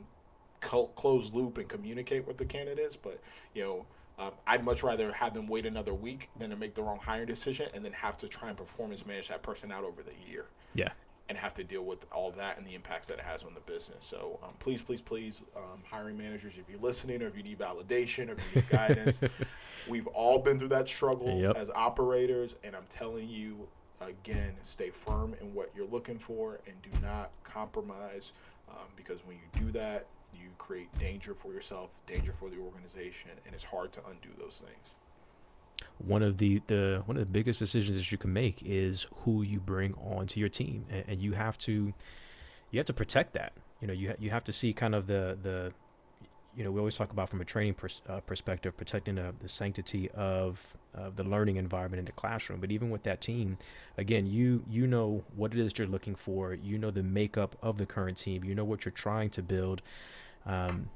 [0.60, 3.18] co- close loop and communicate with the candidates but
[3.54, 3.86] you know
[4.20, 7.28] um, I'd much rather have them wait another week than to make the wrong hiring
[7.28, 10.46] decision and then have to try and performance manage that person out over the year.
[10.74, 10.88] Yeah
[11.28, 13.60] and have to deal with all that and the impacts that it has on the
[13.60, 14.04] business.
[14.04, 17.58] So um, please, please, please, um, hiring managers, if you're listening or if you need
[17.58, 19.20] validation or if you need guidance,
[19.88, 21.56] we've all been through that struggle yep.
[21.56, 22.54] as operators.
[22.64, 23.68] And I'm telling you,
[24.00, 28.32] again, stay firm in what you're looking for and do not compromise
[28.70, 33.30] um, because when you do that, you create danger for yourself, danger for the organization,
[33.44, 34.94] and it's hard to undo those things
[35.98, 39.42] one of the, the one of the biggest decisions that you can make is who
[39.42, 41.92] you bring onto your team, and, and you have to
[42.70, 43.52] you have to protect that.
[43.80, 45.72] You know, you ha- you have to see kind of the the
[46.56, 49.48] you know we always talk about from a training pers- uh, perspective protecting the, the
[49.48, 52.60] sanctity of of the learning environment in the classroom.
[52.60, 53.58] But even with that team,
[53.96, 56.54] again, you you know what it is you're looking for.
[56.54, 58.44] You know the makeup of the current team.
[58.44, 59.82] You know what you're trying to build.
[60.46, 60.90] Um,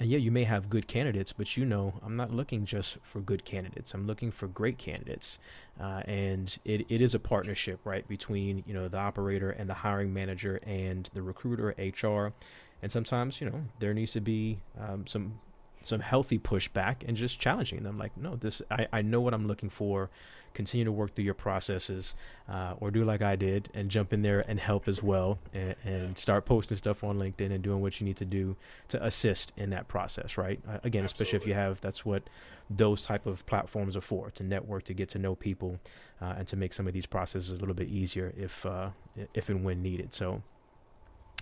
[0.00, 3.20] and yeah, you may have good candidates, but you know, I'm not looking just for
[3.20, 3.94] good candidates.
[3.94, 5.38] I'm looking for great candidates.
[5.80, 9.74] Uh, and it, it is a partnership, right, between, you know, the operator and the
[9.74, 12.32] hiring manager and the recruiter, HR.
[12.82, 15.38] And sometimes, you know, there needs to be um, some
[15.84, 19.46] some healthy pushback and just challenging them like no this I, I know what i'm
[19.46, 20.10] looking for.
[20.52, 22.14] Continue to work through your processes
[22.48, 25.74] uh, or do like i did and jump in there and help as well and,
[25.84, 28.54] and, start posting stuff on linkedin and doing what you need to do
[28.86, 30.60] to assist in that process right?
[30.68, 31.04] Uh, again Absolutely.
[31.06, 32.22] especially if you have that's what
[32.70, 35.80] those type of platforms are for to network to get to know people
[36.22, 38.90] uh, and to make some of these processes a little bit easier if uh,
[39.34, 40.42] if and when needed so.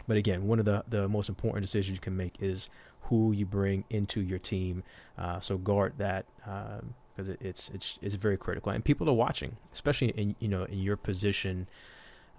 [0.08, 2.68] But again, one of the, the most important decisions you can make is
[3.04, 4.82] who you bring into your team.
[5.18, 9.14] Uh, so guard that because um, it, it's it's it's very critical, and people are
[9.14, 11.68] watching, especially in you know in your position.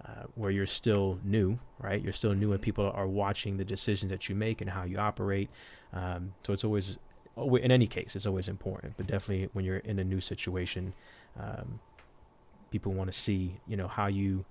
[0.04, 2.02] Uh, where you're still new, right?
[2.02, 4.98] You're still new, and people are watching the decisions that you make and how you
[4.98, 5.48] operate.
[5.94, 6.98] Um, so it's always,
[7.38, 8.94] in any case, it's always important.
[8.98, 10.92] But definitely, when you're in a new situation,
[11.40, 11.80] um,
[12.70, 14.44] people want to see, you know, how you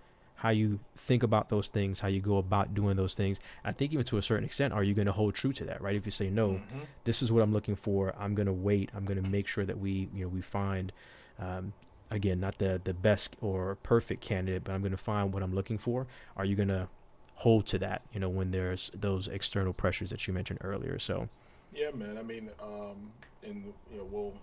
[0.43, 3.39] how you think about those things, how you go about doing those things.
[3.63, 5.81] I think even to a certain extent, are you going to hold true to that,
[5.81, 5.95] right?
[5.95, 6.79] If you say no, mm-hmm.
[7.05, 8.89] this is what I'm looking for, I'm going to wait.
[8.93, 10.91] I'm going to make sure that we, you know, we find,
[11.39, 11.71] um,
[12.11, 15.55] again, not the the best or perfect candidate, but I'm going to find what I'm
[15.55, 16.07] looking for.
[16.35, 16.89] Are you going to
[17.35, 18.01] hold to that?
[18.11, 20.99] You know, when there's those external pressures that you mentioned earlier.
[20.99, 21.29] So.
[21.73, 22.17] Yeah, man.
[22.17, 24.33] I mean, um, and you know, we'll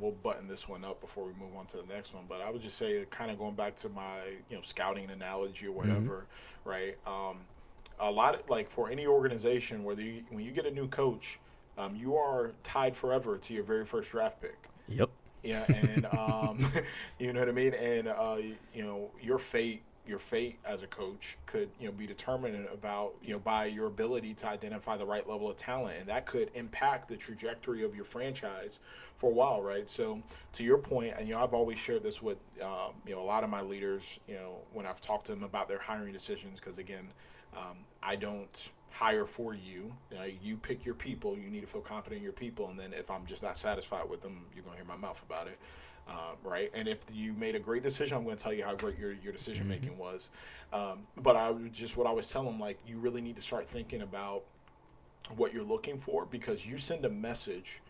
[0.00, 2.24] we'll button this one up before we move on to the next one.
[2.28, 4.18] But I would just say, kind of going back to my
[4.50, 5.78] you know scouting analogy or mm-hmm.
[5.78, 6.26] whatever,
[6.64, 6.68] mm-hmm.
[6.68, 6.98] right?
[7.06, 7.38] Um,
[7.98, 11.38] a lot of, like for any organization, whether you, when you get a new coach,
[11.78, 14.68] um, you are tied forever to your very first draft pick.
[14.88, 15.10] Yep.
[15.42, 16.66] Yeah, and um,
[17.18, 18.36] you know what I mean, and uh,
[18.74, 23.14] you know your fate your fate as a coach could you know be determined about
[23.22, 26.50] you know by your ability to identify the right level of talent and that could
[26.54, 28.78] impact the trajectory of your franchise
[29.18, 30.20] for a while right so
[30.52, 33.24] to your point and you know i've always shared this with um, you know a
[33.24, 36.60] lot of my leaders you know when i've talked to them about their hiring decisions
[36.60, 37.08] because again
[37.56, 39.92] um, i don't hire for you.
[40.10, 42.78] you, know, you pick your people you need to feel confident in your people and
[42.78, 45.46] then if i'm just not satisfied with them you're going to hear my mouth about
[45.46, 45.58] it
[46.08, 46.70] um, right?
[46.72, 49.12] And if you made a great decision, I'm going to tell you how great your,
[49.12, 49.98] your decision making mm-hmm.
[49.98, 50.30] was.
[50.72, 53.42] Um, but I would just what I was telling them, like you really need to
[53.42, 54.44] start thinking about
[55.36, 57.80] what you're looking for because you send a message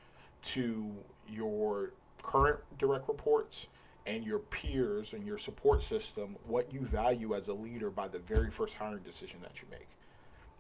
[0.47, 0.93] to
[1.29, 1.91] your
[2.23, 3.67] current direct reports
[4.07, 8.19] and your peers and your support system what you value as a leader by the
[8.21, 9.89] very first hiring decision that you make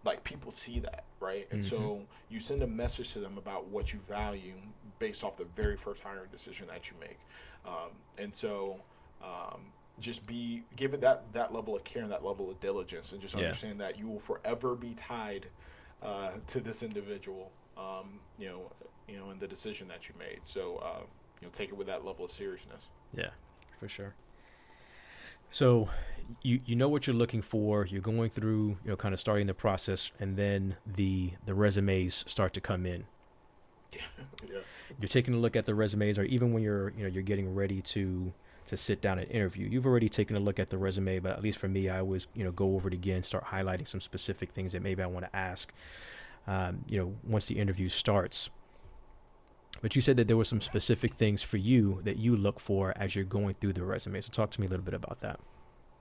[0.04, 1.76] like people see that right and mm-hmm.
[1.76, 4.54] so you send a message to them about what you value
[4.98, 7.18] based off the very first hiring decision that you make
[7.66, 8.80] um, and so
[9.22, 9.60] um,
[10.00, 13.20] just be give it that that level of care and that level of diligence and
[13.20, 13.42] just yeah.
[13.42, 15.46] understand that you will forever be tied
[16.02, 18.70] uh, to this individual um, you know
[19.08, 21.00] you know in the decision that you made so uh,
[21.40, 23.30] you know take it with that level of seriousness yeah
[23.78, 24.14] for sure
[25.50, 25.88] so
[26.42, 27.86] you you know what you're looking for.
[27.86, 32.24] You're going through, you know, kind of starting the process, and then the the resumes
[32.26, 33.04] start to come in.
[33.92, 34.58] yeah.
[35.00, 37.54] You're taking a look at the resumes, or even when you're you know you're getting
[37.54, 38.32] ready to
[38.66, 39.68] to sit down and interview.
[39.68, 42.26] You've already taken a look at the resume, but at least for me, I always
[42.34, 45.26] you know go over it again, start highlighting some specific things that maybe I want
[45.26, 45.72] to ask.
[46.48, 48.50] Um, you know, once the interview starts.
[49.80, 52.92] But you said that there were some specific things for you that you look for
[52.96, 54.20] as you're going through the resume.
[54.20, 55.38] So talk to me a little bit about that.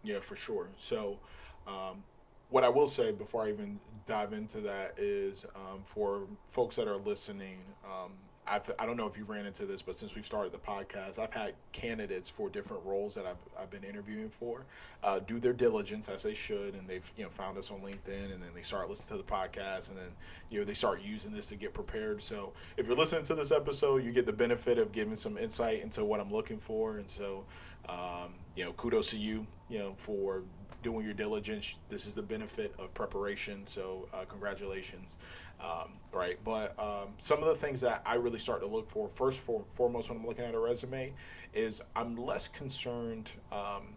[0.03, 0.69] Yeah, for sure.
[0.77, 1.19] So,
[1.67, 2.03] um,
[2.49, 6.88] what I will say before I even dive into that is um, for folks that
[6.88, 8.11] are listening, um,
[8.47, 11.17] I've, I don't know if you ran into this, but since we've started the podcast,
[11.17, 14.65] I've had candidates for different roles that I've, I've been interviewing for
[15.03, 18.34] uh, do their diligence as they should, and they've you know found us on LinkedIn,
[18.34, 20.10] and then they start listening to the podcast, and then
[20.49, 22.21] you know they start using this to get prepared.
[22.21, 25.81] So if you're listening to this episode, you get the benefit of giving some insight
[25.81, 27.45] into what I'm looking for, and so
[27.88, 30.43] um, you know kudos to you, you know for
[30.81, 31.75] doing your diligence.
[31.89, 33.65] This is the benefit of preparation.
[33.65, 35.17] So uh, congratulations.
[35.59, 36.37] Um, right.
[36.43, 39.63] But um, some of the things that I really start to look for, first for,
[39.73, 41.13] foremost, when I'm looking at a resume,
[41.53, 43.93] is I'm less concerned, um,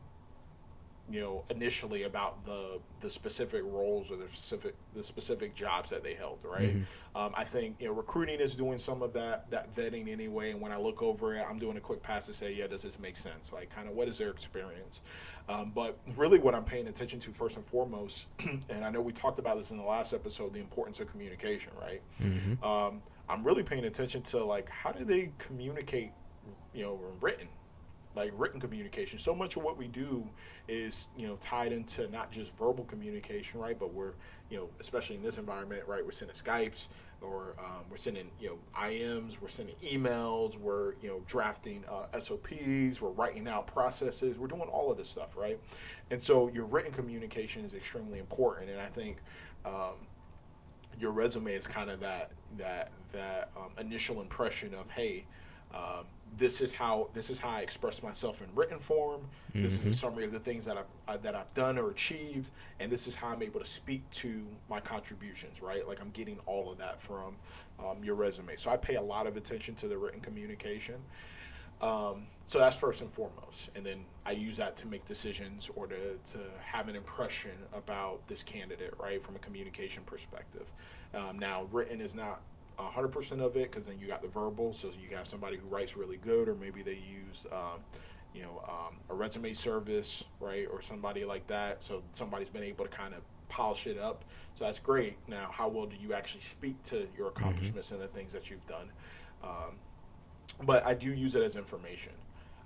[1.10, 6.02] you know, initially about the the specific roles or the specific the specific jobs that
[6.02, 6.38] they held.
[6.42, 6.74] Right.
[6.74, 7.16] Mm-hmm.
[7.16, 10.50] Um, I think you know recruiting is doing some of that that vetting anyway.
[10.50, 12.82] And when I look over it, I'm doing a quick pass to say, yeah, does
[12.82, 13.52] this make sense?
[13.52, 15.00] Like, kind of, what is their experience?
[15.48, 18.26] Um, but really, what I'm paying attention to first and foremost,
[18.68, 21.72] and I know we talked about this in the last episode, the importance of communication,
[21.80, 22.02] right?
[22.20, 22.62] Mm-hmm.
[22.62, 26.12] Um, I'm really paying attention to like how do they communicate,
[26.74, 27.48] you know, in written,
[28.18, 29.18] like written communication.
[29.18, 30.28] So much of what we do
[30.68, 33.78] is you know tied into not just verbal communication, right?
[33.78, 34.12] But we're
[34.50, 36.04] you know, especially in this environment, right?
[36.04, 36.88] We're sending Skypes
[37.20, 42.18] or um, we're sending, you know, IMs, we're sending emails, we're, you know, drafting uh,
[42.18, 45.58] SOPs, we're writing out processes, we're doing all of this stuff, right?
[46.10, 48.70] And so your written communication is extremely important.
[48.70, 49.18] And I think
[49.66, 50.06] um,
[50.98, 55.24] your resume is kind of that, that, that um, initial impression of hey.
[55.74, 59.22] Um, this is how this is how I express myself in written form.
[59.22, 59.62] Mm-hmm.
[59.62, 59.92] This is a mm-hmm.
[59.92, 63.14] summary of the things that I've uh, that I've done or achieved, and this is
[63.14, 65.62] how I'm able to speak to my contributions.
[65.62, 67.36] Right, like I'm getting all of that from
[67.78, 68.56] um, your resume.
[68.56, 70.96] So I pay a lot of attention to the written communication.
[71.80, 75.86] Um, so that's first and foremost, and then I use that to make decisions or
[75.86, 80.66] to to have an impression about this candidate, right, from a communication perspective.
[81.14, 82.40] Um, now, written is not
[82.78, 84.72] 100% of it because then you got the verbal.
[84.72, 87.80] So you have somebody who writes really good, or maybe they use, um,
[88.34, 91.82] you know, um, a resume service, right, or somebody like that.
[91.82, 94.24] So somebody's been able to kind of polish it up.
[94.54, 95.16] So that's great.
[95.28, 97.38] Now, how well do you actually speak to your mm-hmm.
[97.38, 98.00] accomplishments mm-hmm.
[98.00, 98.90] and the things that you've done?
[99.42, 99.76] Um,
[100.64, 102.12] but I do use it as information.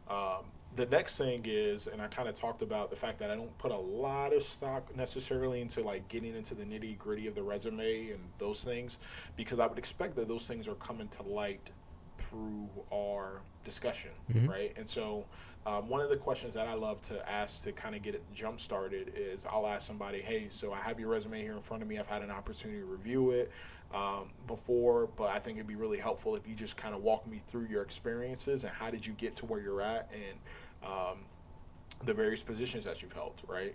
[0.08, 0.44] Um,
[0.76, 3.56] the next thing is, and I kind of talked about the fact that I don't
[3.58, 7.42] put a lot of stock necessarily into like getting into the nitty gritty of the
[7.42, 8.98] resume and those things,
[9.36, 11.70] because I would expect that those things are coming to light
[12.18, 14.48] through our discussion, mm-hmm.
[14.48, 14.72] right?
[14.76, 15.26] And so,
[15.64, 18.22] um, one of the questions that I love to ask to kind of get it
[18.34, 21.84] jump started is I'll ask somebody, hey, so I have your resume here in front
[21.84, 21.98] of me.
[21.98, 23.52] I've had an opportunity to review it
[23.92, 27.26] um, before, but I think it'd be really helpful if you just kind of walk
[27.26, 31.18] me through your experiences and how did you get to where you're at and um,
[32.04, 33.74] the various positions that you've held, right?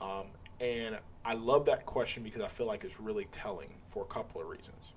[0.00, 0.26] Um,
[0.60, 4.40] and I love that question because I feel like it's really telling for a couple
[4.40, 4.92] of reasons.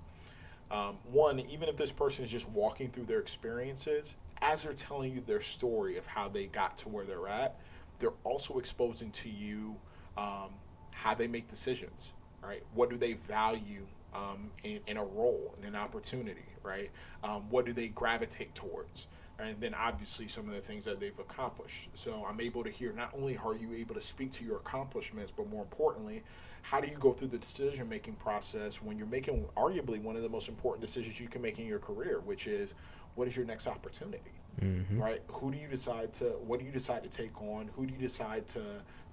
[0.71, 5.13] Um, one, even if this person is just walking through their experiences, as they're telling
[5.13, 7.59] you their story of how they got to where they're at,
[7.99, 9.75] they're also exposing to you
[10.17, 10.49] um,
[10.91, 12.11] how they make decisions,
[12.43, 12.63] right?
[12.73, 16.89] What do they value um, in, in, a role, in an opportunity, right?
[17.23, 19.07] Um, what do they gravitate towards?
[19.37, 21.89] And then obviously some of the things that they've accomplished.
[21.93, 25.33] So I'm able to hear not only are you able to speak to your accomplishments,
[25.35, 26.23] but more importantly,
[26.61, 30.21] how do you go through the decision making process when you're making arguably one of
[30.21, 32.73] the most important decisions you can make in your career, which is
[33.15, 34.31] what is your next opportunity?
[34.61, 35.01] Mm-hmm.
[35.01, 35.21] Right?
[35.27, 37.69] Who do you decide to what do you decide to take on?
[37.75, 38.61] Who do you decide to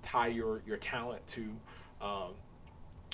[0.02, 1.50] tie your your talent to?
[2.00, 2.34] Um,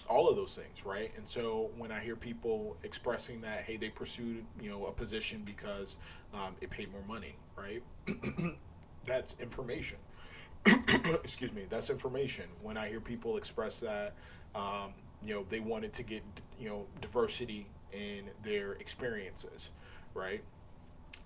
[0.09, 1.13] all of those things, right?
[1.17, 5.43] And so when I hear people expressing that, hey, they pursued you know a position
[5.45, 5.97] because
[6.35, 7.83] um, it paid more money, right?
[9.05, 9.99] that's information.
[10.67, 12.45] Excuse me, that's information.
[12.63, 14.15] When I hear people express that,
[14.55, 14.93] um,
[15.25, 16.23] you know, they wanted to get
[16.59, 19.71] you know diversity in their experiences,
[20.15, 20.43] right?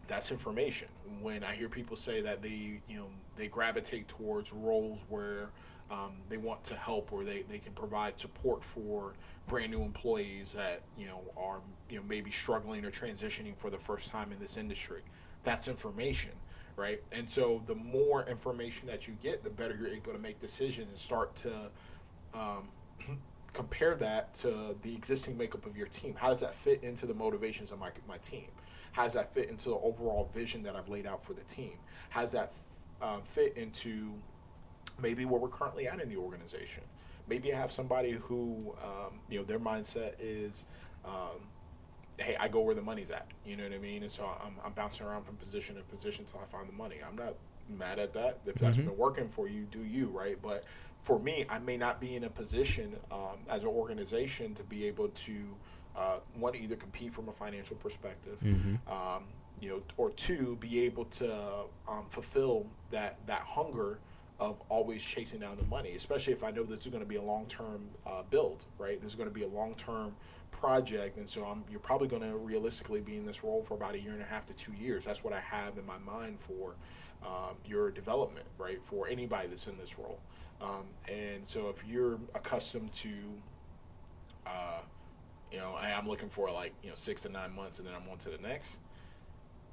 [0.09, 0.89] That's information.
[1.21, 5.51] When I hear people say that they you know they gravitate towards roles where
[5.93, 9.13] um, they want to help or they, they can provide support for
[9.47, 13.79] brand new employees that you know are you know maybe struggling or transitioning for the
[13.79, 15.03] first time in this industry.
[15.45, 16.33] That's information
[16.77, 17.03] right?
[17.13, 20.89] And so the more information that you get the better you're able to make decisions
[20.89, 21.53] and start to
[22.35, 22.69] um,
[23.53, 26.15] compare that to the existing makeup of your team.
[26.17, 28.49] How does that fit into the motivations of my, my team?
[28.93, 31.75] How does that fit into the overall vision that i've laid out for the team?
[32.11, 32.53] How does that
[33.01, 34.13] um, fit into
[35.03, 36.85] maybe where we're currently at in the organization.
[37.29, 40.65] Maybe I have somebody who, um, you know, their mindset is,
[41.05, 41.41] um,
[42.19, 43.27] hey, I go where the money's at.
[43.45, 44.03] You know what I mean?
[44.03, 46.97] And so I'm, I'm bouncing around from position to position until I find the money.
[47.07, 47.35] I'm not
[47.79, 48.39] mad at that.
[48.47, 48.89] If that's mm-hmm.
[48.89, 50.37] been working for you, do you, right?
[50.41, 50.65] But
[51.03, 54.87] for me, I may not be in a position um, as an organization to be
[54.87, 55.35] able to,
[55.97, 58.93] uh, one, either compete from a financial perspective, mm-hmm.
[58.93, 59.25] um,
[59.61, 61.33] you know, or two, be able to
[61.89, 63.99] um, fulfill that that hunger
[64.43, 67.15] of always chasing down the money, especially if I know this is going to be
[67.15, 69.01] a long term uh, build, right?
[69.01, 70.17] This is going to be a long term
[70.51, 73.95] project, and so I'm, you're probably going to realistically be in this role for about
[73.95, 75.05] a year and a half to two years.
[75.05, 76.75] That's what I have in my mind for
[77.25, 78.83] um, your development, right?
[78.83, 80.19] For anybody that's in this role.
[80.61, 83.11] Um, and so if you're accustomed to,
[84.45, 84.81] uh,
[85.53, 88.09] you know, I'm looking for like, you know, six to nine months and then I'm
[88.11, 88.79] on to the next,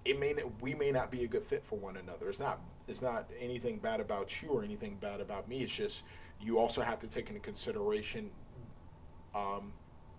[0.05, 2.29] it may we may not be a good fit for one another.
[2.29, 5.61] It's not it's not anything bad about you or anything bad about me.
[5.61, 6.03] It's just
[6.41, 8.29] you also have to take into consideration
[9.35, 9.73] um,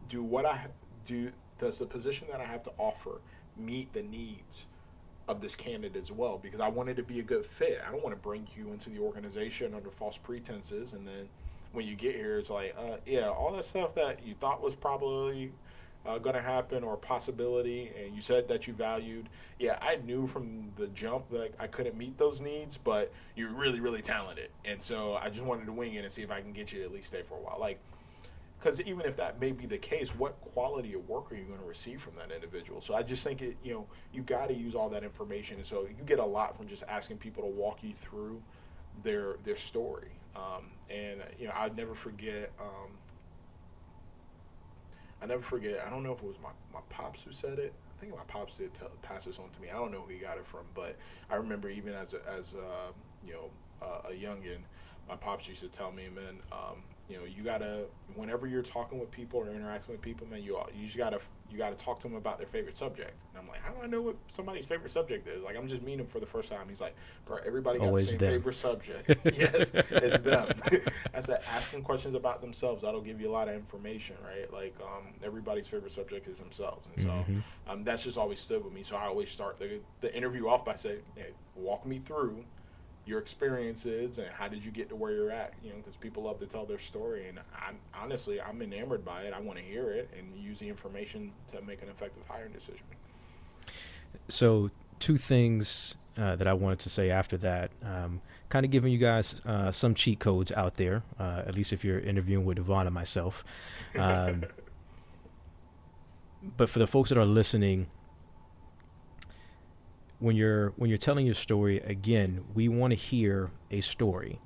[0.08, 0.66] do what I
[1.06, 3.20] do does the position that I have to offer
[3.56, 4.66] meet the needs
[5.28, 7.80] of this candidate as well because I wanted to be a good fit.
[7.86, 11.28] I don't want to bring you into the organization under false pretenses and then
[11.72, 14.74] when you get here it's like uh, yeah all that stuff that you thought was
[14.74, 15.52] probably
[16.06, 19.28] uh, going to happen or possibility, and you said that you valued.
[19.58, 23.80] Yeah, I knew from the jump that I couldn't meet those needs, but you're really,
[23.80, 26.52] really talented, and so I just wanted to wing it and see if I can
[26.52, 27.58] get you to at least stay for a while.
[27.60, 27.78] Like,
[28.58, 31.60] because even if that may be the case, what quality of work are you going
[31.60, 32.80] to receive from that individual?
[32.80, 35.66] So I just think it, you know, you got to use all that information, and
[35.66, 38.42] so you get a lot from just asking people to walk you through
[39.02, 40.12] their their story.
[40.34, 42.52] Um, and you know, I'd never forget.
[42.58, 42.90] Um,
[45.22, 45.84] I never forget.
[45.86, 47.72] I don't know if it was my, my pops who said it.
[47.96, 49.68] I think my pops did tell, pass this on to me.
[49.68, 50.96] I don't know who he got it from, but
[51.28, 52.92] I remember even as a, as a,
[53.26, 53.50] you know
[53.82, 54.60] uh, a youngin,
[55.08, 58.98] my pops used to tell me, man, um, you know, you gotta whenever you're talking
[58.98, 61.18] with people or interacting with people, man, you you just gotta
[61.50, 63.12] you gotta talk to them about their favorite subject.
[63.32, 65.42] And I'm like, how do I know what somebody's favorite subject is?
[65.42, 66.68] Like, I'm just meeting them for the first time.
[66.68, 66.94] He's like,
[67.26, 68.30] bro, everybody got Always the same them.
[68.30, 69.08] favorite subject.
[69.36, 70.52] yes, it's them.
[71.14, 74.52] I said, asking questions about themselves that'll give you a lot of information, right?
[74.52, 77.40] Like, um, everybody's favorite subject is themselves, and so mm-hmm.
[77.68, 78.84] um, that's just always stood with me.
[78.84, 82.44] So I always start the the interview off by saying, hey, walk me through
[83.10, 86.22] your experiences and how did you get to where you're at you know because people
[86.22, 89.34] love to tell their story and i'm honestly i'm enamored by it.
[89.34, 92.84] I want to hear it and use the information to make an effective hiring decision.
[94.28, 98.92] So two things uh, that i wanted to say after that um, kind of giving
[98.92, 102.56] you guys uh, some cheat codes out there uh, at least if you're interviewing with
[102.56, 103.42] devon and myself
[103.98, 104.44] um,
[106.56, 107.88] but for the folks that are listening
[110.20, 114.38] when you're when you're telling your story again we want to hear a story.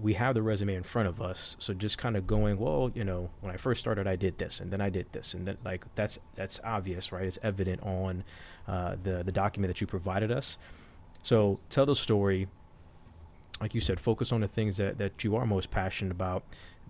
[0.00, 3.04] We have the resume in front of us so just kind of going well you
[3.04, 5.58] know when i first started i did this and then i did this and then
[5.64, 7.26] like that's that's obvious right?
[7.26, 8.24] It's evident on
[8.66, 10.56] uh, the the document that you provided us.
[11.22, 12.48] So tell the story.
[13.60, 16.42] Like you said focus on the things that that you are most passionate about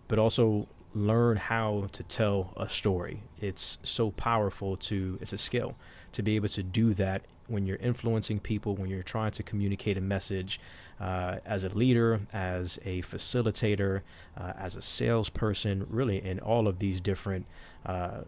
[0.06, 3.22] but also learn how to tell a story.
[3.40, 5.74] It's so powerful to it's a skill
[6.12, 9.96] to be able to do that when you're influencing people, when you're trying to communicate
[9.98, 10.58] a message
[11.00, 14.00] uh, as a leader, as a facilitator,
[14.36, 17.46] uh, as a salesperson, really in all of these different
[17.84, 18.22] uh,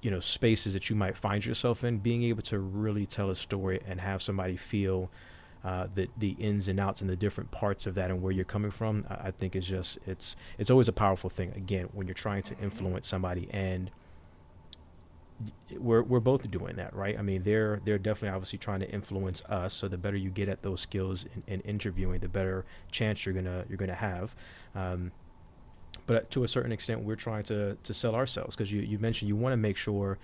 [0.00, 3.36] you know spaces that you might find yourself in, being able to really tell a
[3.36, 5.10] story and have somebody feel
[5.64, 8.44] uh, the the ins and outs and the different parts of that and where you're
[8.44, 11.52] coming from, I, I think is just it's it's always a powerful thing.
[11.54, 13.90] Again, when you're trying to influence somebody and
[15.76, 17.18] we're we're both doing that, right?
[17.18, 19.74] I mean, they're they're definitely obviously trying to influence us.
[19.74, 23.34] So the better you get at those skills in, in interviewing, the better chance you're
[23.34, 24.34] gonna you're gonna have.
[24.74, 25.12] Um,
[26.06, 29.28] but to a certain extent, we're trying to to sell ourselves because you you mentioned
[29.28, 30.18] you want to make sure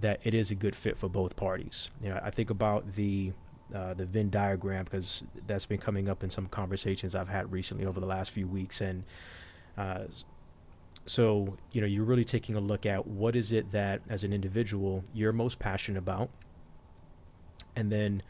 [0.00, 1.90] that it is a good fit for both parties.
[2.02, 3.32] You know, I think about the
[3.74, 7.86] uh, the Venn diagram because that's been coming up in some conversations I've had recently
[7.86, 9.04] over the last few weeks, and
[9.78, 10.04] uh,
[11.06, 14.32] so, you know, you're really taking a look at what is it that as an
[14.32, 16.30] individual you're most passionate about.
[17.74, 18.22] And then,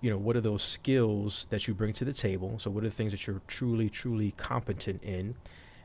[0.00, 2.58] you know, what are those skills that you bring to the table?
[2.58, 5.34] So, what are the things that you're truly, truly competent in?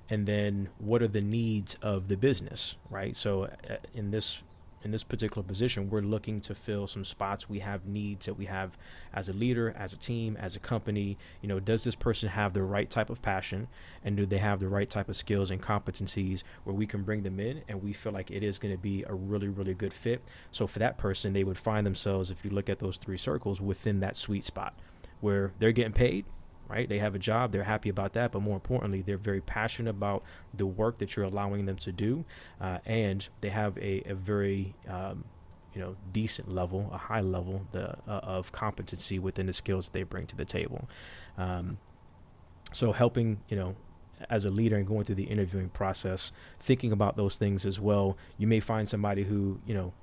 [0.09, 3.15] And then, what are the needs of the business, right?
[3.15, 4.41] So, uh, in this
[4.83, 7.49] in this particular position, we're looking to fill some spots.
[7.49, 8.77] We have needs that we have
[9.13, 11.17] as a leader, as a team, as a company.
[11.41, 13.67] You know, does this person have the right type of passion
[14.03, 17.23] and do they have the right type of skills and competencies where we can bring
[17.23, 19.93] them in and we feel like it is going to be a really, really good
[19.93, 20.21] fit?
[20.51, 23.59] So for that person, they would find themselves, if you look at those three circles,
[23.59, 24.75] within that sweet spot
[25.19, 26.25] where they're getting paid
[26.67, 26.87] right?
[26.87, 30.23] They have a job, they're happy about that, but more importantly, they're very passionate about
[30.53, 32.25] the work that you're allowing them to do,
[32.59, 35.25] uh, and they have a, a very um,
[35.73, 40.03] you know decent level, a high level the, uh, of competency within the skills they
[40.03, 40.89] bring to the table.
[41.37, 41.77] Um,
[42.73, 43.75] so helping you know
[44.29, 48.17] as a leader and going through the interviewing process, thinking about those things as well.
[48.37, 49.93] You may find somebody who you know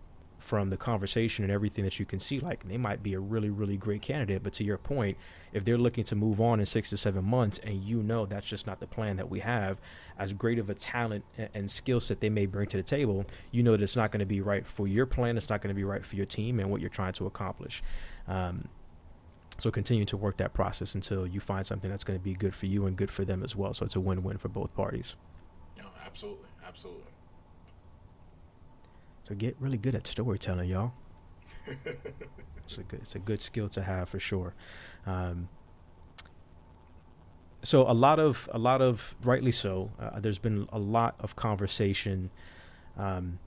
[0.44, 3.48] from the conversation and everything that you can see, like they might be a really,
[3.48, 4.42] really great candidate.
[4.42, 5.16] But to your point,
[5.54, 8.46] if they're looking to move on in six to seven months and you know that's
[8.46, 9.80] just not the plan that we have,
[10.18, 11.24] as great of a talent
[11.54, 14.20] and, skill set they may bring to the table, you know that it's not going
[14.20, 16.60] to be right for your plan, it's not going to be right for your team
[16.60, 17.82] and what you're trying to accomplish.
[18.28, 18.68] Um,
[19.60, 22.54] so continue to work that process until you find something that's going to be good
[22.54, 23.72] for you and good for them as well.
[23.72, 25.14] So it's a win-win for both parties.
[25.78, 27.13] No, absolutely, absolutely.
[29.28, 30.92] So get really good at storytelling, y'all.
[31.66, 34.54] it's a good, it's a good skill to have for sure.
[35.06, 35.48] Um,
[37.62, 39.90] so a lot of a lot of rightly so.
[39.98, 42.30] Uh, there's been a lot of conversation,
[42.98, 43.38] um,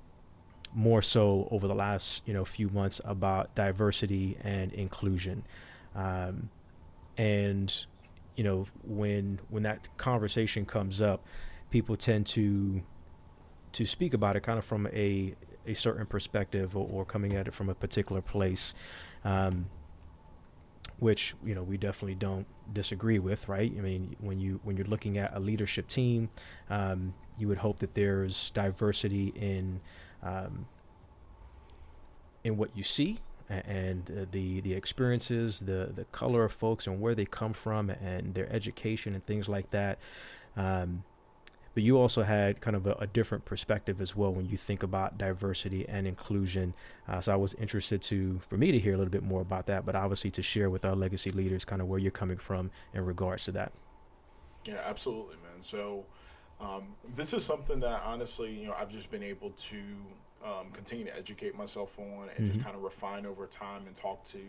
[0.74, 5.44] more so over the last you know few months about diversity and inclusion,
[5.96, 6.50] um,
[7.16, 7.86] and
[8.36, 11.24] you know when when that conversation comes up,
[11.70, 12.82] people tend to
[13.74, 15.36] to speak about it kind of from a
[15.68, 18.74] a certain perspective or, or coming at it from a particular place,
[19.24, 19.68] um,
[21.00, 23.72] which you know we definitely don't disagree with, right?
[23.78, 26.30] I mean, when you when you're looking at a leadership team,
[26.70, 29.82] um, you would hope that there's diversity in
[30.24, 30.68] um,
[32.44, 37.00] in what you see and uh, the the experiences, the the color of folks and
[37.00, 40.00] where they come from and their education and things like that.
[40.56, 41.04] Um,
[41.78, 44.82] but you also had kind of a, a different perspective as well when you think
[44.82, 46.74] about diversity and inclusion.
[47.08, 49.68] Uh, so I was interested to, for me to hear a little bit more about
[49.68, 52.72] that, but obviously to share with our legacy leaders kind of where you're coming from
[52.96, 53.74] in regards to that.
[54.66, 55.62] Yeah, absolutely, man.
[55.62, 56.04] So
[56.60, 59.78] um, this is something that honestly, you know, I've just been able to
[60.44, 62.54] um, continue to educate myself on and mm-hmm.
[62.54, 64.40] just kind of refine over time and talk to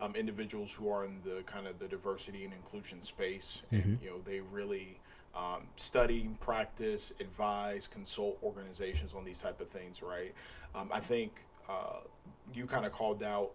[0.00, 3.60] um, individuals who are in the kind of the diversity and inclusion space.
[3.70, 3.90] Mm-hmm.
[3.90, 5.01] And, you know, they really
[5.34, 10.34] um, study, practice, advise, consult organizations on these type of things, right?
[10.74, 11.32] Um, I think
[11.68, 12.00] uh,
[12.52, 13.52] you kind of called out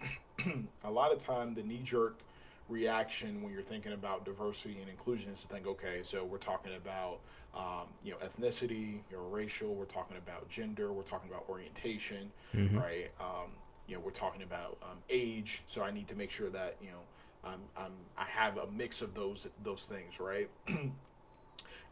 [0.84, 2.20] a lot of time the knee jerk
[2.68, 6.74] reaction when you're thinking about diversity and inclusion is to think, okay, so we're talking
[6.76, 7.18] about
[7.54, 12.30] um, you know ethnicity, you know, racial, we're talking about gender, we're talking about orientation,
[12.54, 12.78] mm-hmm.
[12.78, 13.10] right?
[13.20, 13.50] Um,
[13.88, 16.90] you know, we're talking about um, age, so I need to make sure that you
[16.90, 17.00] know
[17.44, 20.48] I'm, I'm I have a mix of those those things, right?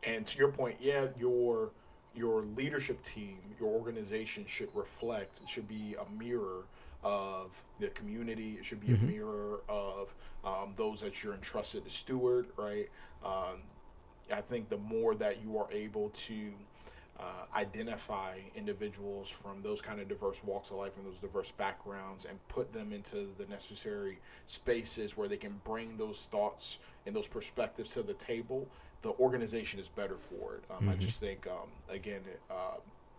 [0.02, 1.70] And to your point, yeah, your
[2.14, 6.64] your leadership team, your organization should reflect, it should be a mirror
[7.04, 8.56] of the community.
[8.58, 9.04] It should be mm-hmm.
[9.04, 12.88] a mirror of um, those that you're entrusted to steward, right?
[13.24, 13.60] Um,
[14.32, 16.52] I think the more that you are able to
[17.18, 17.22] uh,
[17.56, 22.38] identify individuals from those kind of diverse walks of life and those diverse backgrounds and
[22.48, 27.92] put them into the necessary spaces where they can bring those thoughts and those perspectives
[27.94, 28.68] to the table
[29.02, 30.64] the organization is better for it.
[30.70, 30.90] Um, mm-hmm.
[30.90, 32.20] I just think, um, again,
[32.50, 32.78] uh,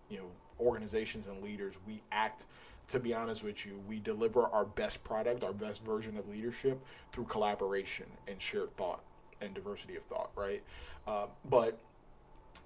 [0.10, 0.26] you know,
[0.60, 2.46] organizations and leaders, we act.
[2.90, 6.84] To be honest with you, we deliver our best product, our best version of leadership
[7.12, 9.02] through collaboration and shared thought
[9.42, 10.64] and diversity of thought, right?
[11.08, 11.78] Uh, but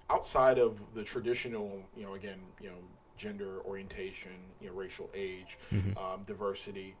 [0.08, 2.76] outside of the traditional, you know, again, you know,
[3.18, 5.96] gender orientation, you know, racial age, mm-hmm.
[5.98, 6.94] um, diversity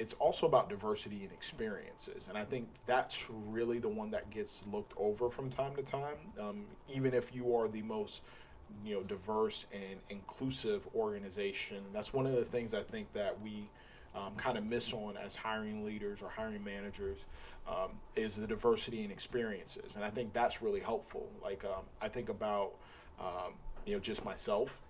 [0.00, 2.26] it's also about diversity and experiences.
[2.28, 6.16] And I think that's really the one that gets looked over from time to time.
[6.40, 8.22] Um, even if you are the most
[8.84, 13.68] you know diverse and inclusive organization, that's one of the things I think that we
[14.14, 17.26] um, kind of miss on as hiring leaders or hiring managers
[17.68, 19.96] um, is the diversity and experiences.
[19.96, 21.28] And I think that's really helpful.
[21.42, 22.72] Like um, I think about
[23.20, 23.52] um,
[23.84, 24.80] you know just myself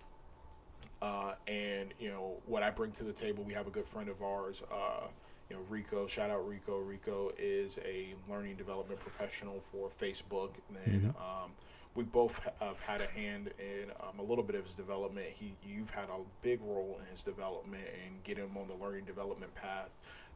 [1.02, 3.44] uh, and you know what I bring to the table.
[3.44, 5.06] We have a good friend of ours, uh,
[5.48, 6.06] you know Rico.
[6.06, 6.78] Shout out Rico.
[6.78, 10.50] Rico is a learning development professional for Facebook,
[10.84, 11.08] and mm-hmm.
[11.10, 11.50] um,
[11.94, 15.26] we both have had a hand in um, a little bit of his development.
[15.34, 19.04] He, you've had a big role in his development and get him on the learning
[19.04, 19.90] development path.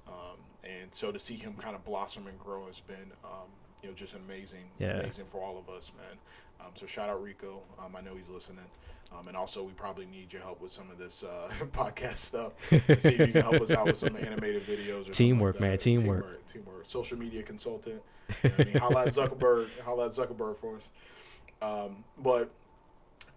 [0.07, 3.49] Um, and so to see him kind of blossom and grow has been, um,
[3.83, 4.99] you know, just amazing, yeah.
[4.99, 6.19] amazing for all of us, man.
[6.61, 7.63] Um, so shout out Rico.
[7.79, 8.65] Um, I know he's listening.
[9.15, 12.53] Um, and also, we probably need your help with some of this uh, podcast stuff.
[12.71, 15.13] See if you can help us out with some animated videos.
[15.13, 15.79] teamwork, like man.
[15.79, 16.23] Teamwork.
[16.23, 16.47] teamwork.
[16.47, 16.85] Teamwork.
[16.87, 18.03] Social media consultant.
[18.43, 19.69] You know I mean, holla at Zuckerberg.
[19.85, 20.89] holla at Zuckerberg for us.
[21.63, 22.51] Um, but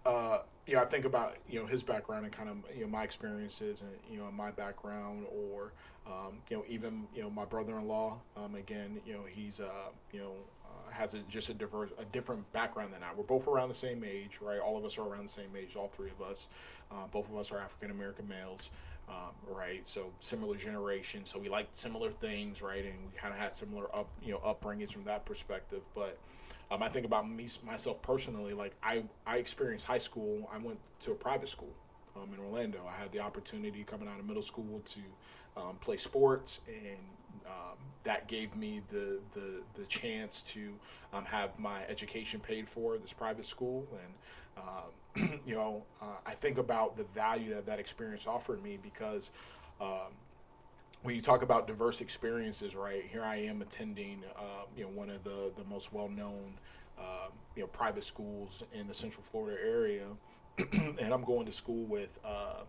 [0.04, 3.02] uh, yeah, I think about you know his background and kind of you know my
[3.02, 5.72] experiences and you know my background, or
[6.06, 8.18] um, you know even you know my brother-in-law.
[8.36, 10.32] Um, again, you know he's uh, you know
[10.90, 13.12] has a, just a diverse, a different background than I.
[13.16, 14.58] We're both around the same age, right?
[14.58, 16.46] All of us are around the same age, all three of us.
[16.90, 18.70] Uh, both of us are African American males,
[19.08, 19.86] um, right?
[19.86, 22.84] So similar generation, so we like similar things, right?
[22.84, 25.82] And we kind of had similar up, you know, upbringings from that perspective.
[25.94, 26.18] But
[26.70, 30.48] um, I think about me myself personally, like I I experienced high school.
[30.52, 31.72] I went to a private school
[32.16, 32.80] um, in Orlando.
[32.88, 36.98] I had the opportunity coming out of middle school to um, play sports and
[37.48, 40.72] um, that gave me the, the, the chance to
[41.12, 43.86] um, have my education paid for this private school.
[43.92, 48.78] And, um, you know, uh, I think about the value that that experience offered me
[48.82, 49.30] because
[49.80, 50.12] um,
[51.02, 55.10] when you talk about diverse experiences, right, here I am attending, uh, you know, one
[55.10, 56.54] of the, the most well known,
[56.98, 60.06] um, you know, private schools in the Central Florida area.
[60.72, 62.62] and I'm going to school with, uh,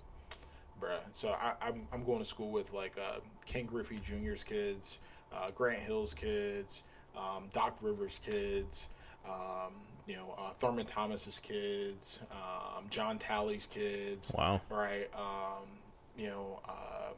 [0.80, 0.99] bruh.
[1.13, 4.99] So I, am I'm, I'm going to school with like uh, Ken Griffey Jr.'s kids,
[5.34, 6.84] uh, Grant Hill's kids,
[7.17, 8.88] um, Doc Rivers' kids,
[9.27, 9.73] um,
[10.07, 14.32] you know, uh, Thurman Thomas's kids, um, John Talley's kids.
[14.36, 14.61] Wow.
[14.69, 15.09] Right.
[15.13, 15.67] Um,
[16.17, 17.13] you know, uh,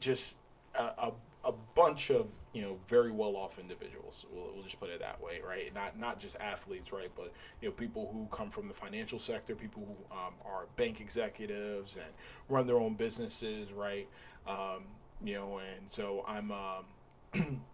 [0.00, 0.34] just
[0.74, 1.12] a, a,
[1.44, 4.26] a bunch of you know very well off individuals.
[4.32, 5.74] We'll, we'll, just put it that way, right?
[5.74, 7.10] Not not just athletes, right?
[7.16, 11.00] But you know people who come from the financial sector, people who um, are bank
[11.00, 12.12] executives and
[12.48, 14.08] run their own businesses, right?
[14.46, 14.84] Um,
[15.24, 16.52] you know, and so I'm.
[16.52, 17.60] Um,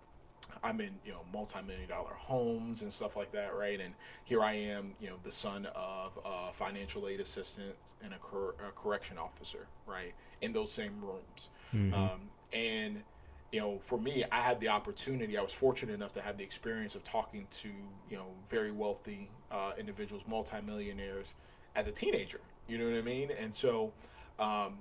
[0.62, 3.81] I'm in, you know, multi-million dollar homes and stuff like that, right?
[3.81, 8.18] And here I am, you know, the son of a financial aid assistant and a,
[8.18, 10.14] cor- a correction officer, right?
[10.41, 11.95] In those same rooms, mm-hmm.
[11.95, 12.22] um,
[12.53, 13.03] and
[13.53, 15.38] you know, for me, I had the opportunity.
[15.38, 17.68] I was fortunate enough to have the experience of talking to
[18.11, 21.34] you know very wealthy uh, individuals, multimillionaires,
[21.74, 22.40] as a teenager.
[22.68, 23.30] You know what I mean?
[23.30, 23.92] And so.
[24.38, 24.78] Um,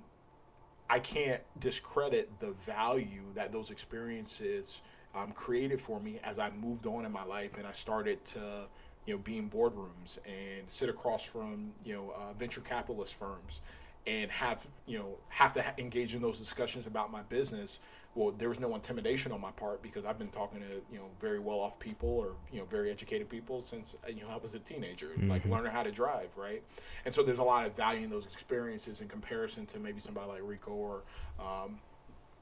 [0.90, 4.80] I can't discredit the value that those experiences
[5.14, 8.66] um, created for me as I moved on in my life and I started to,
[9.06, 13.60] you know, be in boardrooms and sit across from, you know, uh, venture capitalist firms
[14.06, 17.80] and have, you know, have to ha- engage in those discussions about my business
[18.18, 21.04] well, there was no intimidation on my part because I've been talking to you know
[21.20, 24.36] very well off people or you know very educated people since uh, you know I
[24.38, 25.30] was a teenager, mm-hmm.
[25.30, 26.60] like learning how to drive, right?
[27.04, 30.28] And so there's a lot of value in those experiences in comparison to maybe somebody
[30.32, 31.02] like Rico or
[31.38, 31.78] um,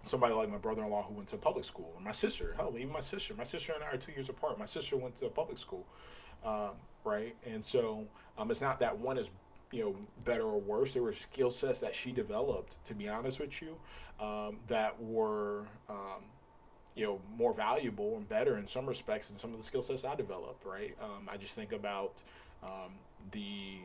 [0.07, 2.55] somebody like my brother-in-law who went to public school, or my sister.
[2.57, 3.35] Hell, even my sister.
[3.35, 4.59] My sister and I are two years apart.
[4.59, 5.85] My sister went to public school,
[6.43, 6.71] um,
[7.05, 7.37] right?
[7.45, 8.07] And so
[8.39, 9.29] um, it's not that one is
[9.77, 10.95] you know better or worse.
[10.95, 12.83] There were skill sets that she developed.
[12.87, 13.77] To be honest with you,
[14.19, 16.25] um, that were um,
[16.95, 20.05] you know more valuable and better in some respects than some of the skill sets
[20.05, 20.65] I developed.
[20.65, 20.97] Right.
[21.03, 22.23] Um, I just think about
[22.63, 22.93] um,
[23.33, 23.81] the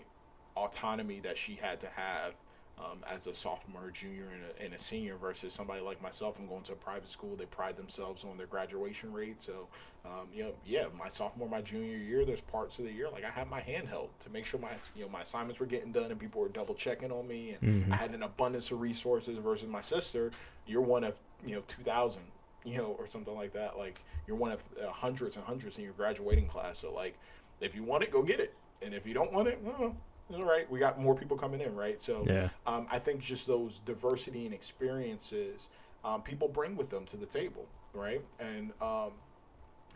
[0.56, 2.34] autonomy that she had to have
[2.82, 6.38] um, as a sophomore, junior, and a, and a, senior versus somebody like myself.
[6.40, 7.36] I'm going to a private school.
[7.36, 9.40] They pride themselves on their graduation rate.
[9.40, 9.68] So,
[10.06, 13.24] um, you know, yeah, my sophomore, my junior year, there's parts of the year like
[13.24, 15.92] I had my hand held to make sure my you know my assignments were getting
[15.92, 17.94] done and people were double checking on me, and mm-hmm.
[17.94, 20.32] I had an abundance of resources versus my sister.
[20.66, 22.22] You're one of you know 2,000,
[22.66, 23.78] you know, or something like that.
[23.78, 26.80] Like you're one of uh, hundreds and hundreds in your graduating class.
[26.80, 27.18] So like,
[27.60, 29.96] if you want it, go get it, and if you don't want it, well
[30.34, 32.02] all right, we got more people coming in, right?
[32.02, 32.50] So yeah.
[32.66, 35.70] um, I think just those diversity and experiences
[36.04, 38.22] um, people bring with them to the table, right?
[38.40, 39.12] And um,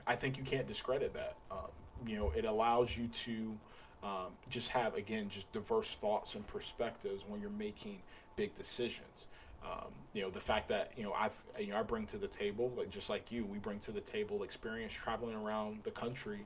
[0.06, 1.36] I think you can't discredit that.
[1.50, 1.70] Um,
[2.06, 3.58] you know, it allows you to
[4.04, 8.00] um, just have again just diverse thoughts and perspectives when you're making
[8.36, 9.28] big decisions.
[9.64, 12.28] Um, you know the fact that you know I've you know I bring to the
[12.28, 16.46] table like just like you we bring to the table experience traveling around the country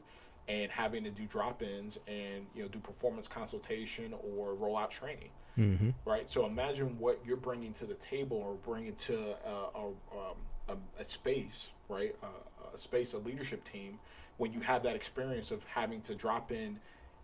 [0.49, 5.29] and having to do drop-ins and you know do performance consultation or rollout training.
[5.57, 5.89] Mm-hmm.
[6.05, 6.29] right?
[6.29, 10.35] So imagine what you're bringing to the table or bringing to a, a, um,
[10.69, 12.15] a, a space right?
[12.23, 13.99] A, a space a leadership team
[14.37, 16.79] when you have that experience of having to drop in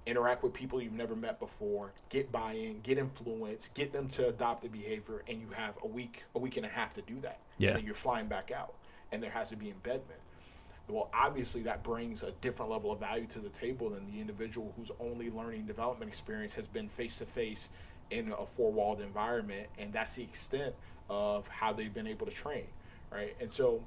[0.05, 4.61] interact with people you've never met before get buy-in get influence get them to adopt
[4.61, 7.39] the behavior and you have a week a week and a half to do that.
[7.57, 7.69] Yeah.
[7.69, 8.73] and then you're flying back out
[9.11, 10.19] and there has to be embedment
[10.87, 14.73] well, obviously that brings a different level of value to the table than the individual
[14.77, 17.69] whose only learning development experience has been face to face
[18.11, 20.75] in a four walled environment, and that's the extent
[21.09, 22.65] of how they've been able to train,
[23.11, 23.35] right?
[23.39, 23.83] And so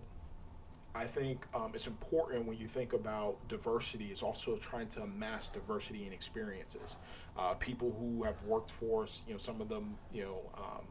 [0.95, 5.49] I think um, it's important when you think about diversity is also trying to amass
[5.49, 6.97] diversity in experiences.
[7.37, 10.85] Uh, people who have worked for us, you know, some of them, you know, um,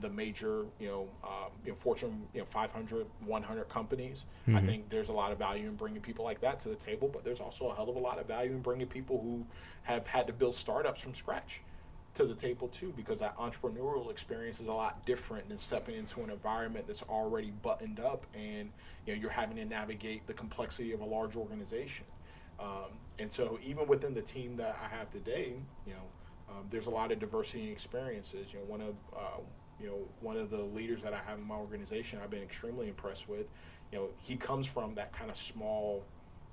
[0.00, 4.24] the major, you know, um, you know, Fortune, you know, 500, 100 companies.
[4.42, 4.56] Mm-hmm.
[4.56, 7.08] I think there's a lot of value in bringing people like that to the table,
[7.12, 9.44] but there's also a hell of a lot of value in bringing people who
[9.82, 11.62] have had to build startups from scratch
[12.14, 16.22] to the table too, because that entrepreneurial experience is a lot different than stepping into
[16.22, 18.70] an environment that's already buttoned up, and
[19.06, 22.04] you know, you're having to navigate the complexity of a large organization.
[22.58, 25.54] Um, and so, even within the team that I have today,
[25.86, 26.02] you know,
[26.50, 28.52] um, there's a lot of diversity and experiences.
[28.52, 29.40] You know, one of uh,
[29.80, 32.88] you know, one of the leaders that I have in my organization, I've been extremely
[32.88, 33.46] impressed with.
[33.92, 36.04] You know, he comes from that kind of small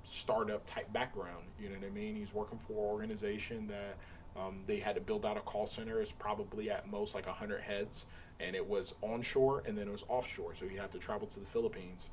[0.04, 1.44] startup type background.
[1.60, 2.16] You know what I mean?
[2.16, 3.96] He's working for an organization that
[4.38, 6.00] um, they had to build out a call center.
[6.00, 8.06] It's probably at most like 100 heads,
[8.40, 10.54] and it was onshore and then it was offshore.
[10.54, 12.10] So you have to travel to the Philippines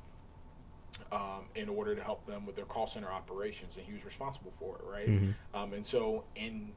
[1.12, 4.52] um, in order to help them with their call center operations, and he was responsible
[4.58, 5.08] for it, right?
[5.08, 5.56] Mm-hmm.
[5.56, 6.72] Um, and so in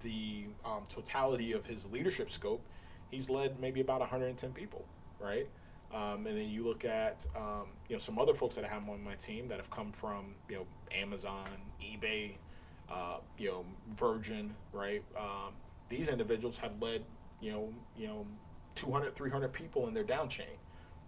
[0.00, 2.64] the um, totality of his leadership scope,
[3.10, 4.84] he's led maybe about 110 people,
[5.18, 5.48] right?
[5.92, 8.88] Um, and then you look at um, you know some other folks that I have
[8.88, 11.48] on my team that have come from you know Amazon,
[11.82, 12.34] eBay,
[12.90, 13.64] uh, you know
[13.96, 15.02] Virgin, right?
[15.18, 15.52] Um,
[15.88, 17.04] these individuals have led
[17.40, 18.26] you know you know
[18.76, 20.58] 200, 300 people in their down chain.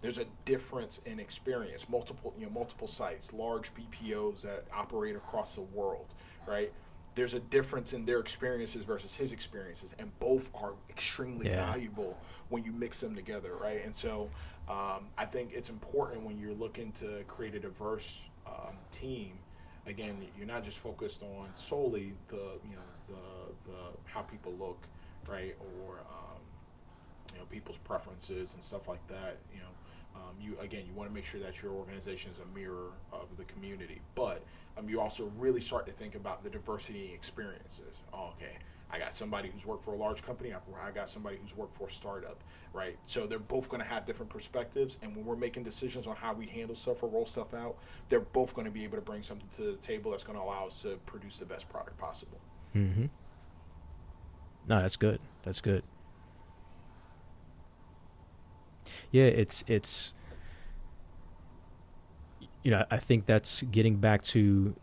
[0.01, 5.55] There's a difference in experience, multiple you know multiple sites, large BPOs that operate across
[5.55, 6.13] the world,
[6.45, 6.73] right?
[7.15, 11.71] There's a difference in their experiences versus his experiences, and both are extremely yeah.
[11.71, 12.17] valuable
[12.49, 13.83] when you mix them together, right?
[13.83, 14.29] And so,
[14.67, 19.33] um, I think it's important when you're looking to create a diverse um, team.
[19.85, 24.87] Again, you're not just focused on solely the you know the the how people look,
[25.27, 26.39] right, or um,
[27.33, 29.37] you know people's preferences and stuff like that.
[29.53, 29.73] You know,
[30.15, 33.35] um, you again, you want to make sure that your organization is a mirror of
[33.37, 34.43] the community, but
[34.77, 38.01] um, you also really start to think about the diversity experiences.
[38.13, 38.57] Oh, okay,
[38.93, 40.53] I got somebody who's worked for a large company.
[40.53, 42.43] I got somebody who's worked for a startup,
[42.73, 42.95] right?
[43.05, 44.97] So they're both going to have different perspectives.
[45.01, 47.77] And when we're making decisions on how we handle stuff or roll stuff out,
[48.09, 50.43] they're both going to be able to bring something to the table that's going to
[50.43, 52.39] allow us to produce the best product possible.
[52.75, 53.05] Mm-hmm.
[54.67, 55.19] No, that's good.
[55.43, 55.83] That's good.
[59.11, 60.13] Yeah, it's it's
[62.63, 64.75] you know, I think that's getting back to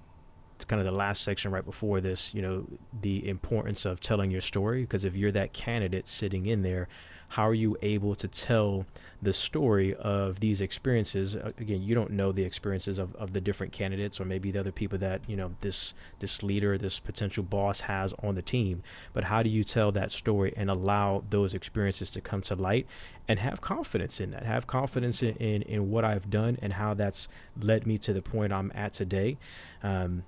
[0.68, 2.66] kind of the last section right before this, you know,
[3.00, 4.82] the importance of telling your story.
[4.82, 6.88] Because if you're that candidate sitting in there,
[7.30, 8.86] how are you able to tell
[9.22, 11.34] the story of these experiences?
[11.34, 14.72] Again you don't know the experiences of, of the different candidates or maybe the other
[14.72, 19.24] people that you know this this leader this potential boss has on the team but
[19.24, 22.86] how do you tell that story and allow those experiences to come to light
[23.28, 24.44] and have confidence in that?
[24.44, 27.28] Have confidence in in, in what i've done and how that's
[27.60, 29.38] led me to the point i'm at today?
[29.82, 30.24] Um,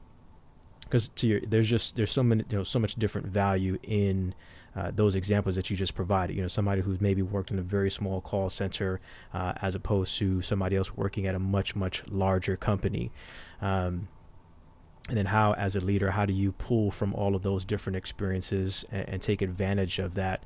[0.92, 4.34] because to your there's just there's so many you know so much different value in
[4.74, 6.36] uh, those examples that you just provided.
[6.36, 9.00] You know, somebody who's maybe worked in a very small call center
[9.34, 13.10] uh, as opposed to somebody else working at a much much larger company.
[13.60, 14.08] Um,
[15.08, 17.96] and then how, as a leader, how do you pull from all of those different
[17.96, 20.44] experiences and, and take advantage of that?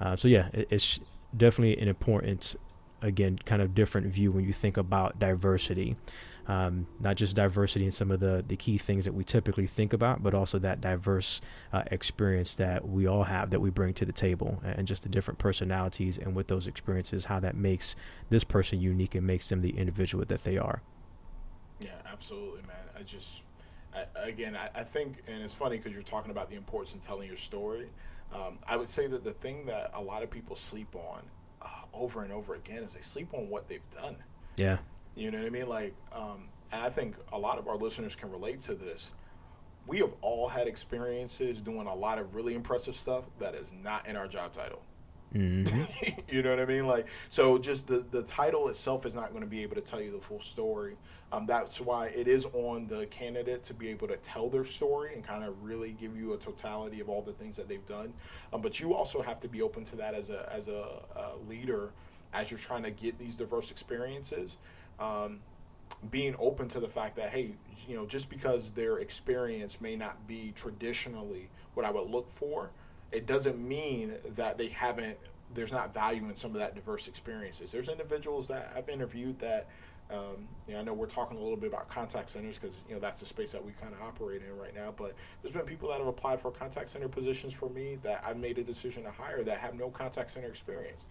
[0.00, 0.98] Uh, so yeah, it, it's
[1.36, 2.56] definitely an important,
[3.02, 5.96] again, kind of different view when you think about diversity
[6.48, 9.92] um, not just diversity in some of the, the key things that we typically think
[9.92, 11.42] about, but also that diverse
[11.74, 15.10] uh, experience that we all have that we bring to the table and just the
[15.10, 17.94] different personalities and with those experiences, how that makes
[18.30, 20.80] this person unique and makes them the individual that they are.
[21.80, 22.76] Yeah, absolutely, man.
[22.98, 23.28] I just,
[23.94, 27.00] I, again, I, I, think, and it's funny because you're talking about the importance in
[27.00, 27.88] telling your story.
[28.34, 31.20] Um, I would say that the thing that a lot of people sleep on
[31.60, 34.16] uh, over and over again is they sleep on what they've done.
[34.56, 34.78] Yeah.
[35.18, 35.68] You know what I mean?
[35.68, 39.10] Like, um, and I think a lot of our listeners can relate to this.
[39.88, 44.06] We have all had experiences doing a lot of really impressive stuff that is not
[44.06, 44.80] in our job title.
[45.34, 46.20] Mm-hmm.
[46.34, 46.86] you know what I mean?
[46.86, 50.00] Like, so just the the title itself is not going to be able to tell
[50.00, 50.96] you the full story.
[51.32, 55.14] Um, that's why it is on the candidate to be able to tell their story
[55.14, 58.14] and kind of really give you a totality of all the things that they've done.
[58.52, 61.36] Um, but you also have to be open to that as a as a, a
[61.48, 61.90] leader
[62.32, 64.58] as you're trying to get these diverse experiences
[65.00, 65.40] um,
[66.10, 67.52] being open to the fact that hey
[67.86, 72.70] you know just because their experience may not be traditionally what i would look for
[73.10, 75.18] it doesn't mean that they haven't
[75.54, 79.66] there's not value in some of that diverse experiences there's individuals that i've interviewed that
[80.10, 82.94] um, you know, I know we're talking a little bit about contact centers because you
[82.94, 84.94] know that's the space that we kind of operate in right now.
[84.96, 88.38] But there's been people that have applied for contact center positions for me that I've
[88.38, 91.04] made a decision to hire that have no contact center experience.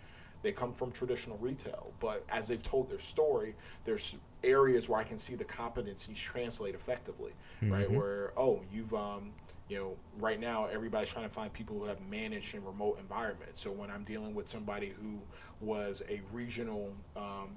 [0.47, 5.03] They come from traditional retail, but as they've told their story, there's areas where I
[5.03, 7.73] can see the competencies translate effectively, mm-hmm.
[7.73, 7.91] right?
[7.91, 9.33] Where oh, you've um,
[9.67, 13.61] you know, right now everybody's trying to find people who have managed in remote environments.
[13.61, 15.19] So when I'm dealing with somebody who
[15.59, 17.49] was a regional um,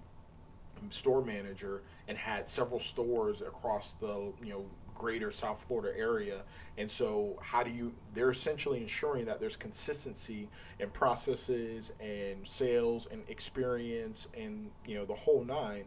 [0.88, 4.64] store manager and had several stores across the you know
[5.00, 6.42] greater South Florida area.
[6.76, 7.92] And so, how do you?
[8.14, 10.48] They're essentially ensuring that there's consistency
[10.78, 15.84] in processes and sales and experience and you know the whole nine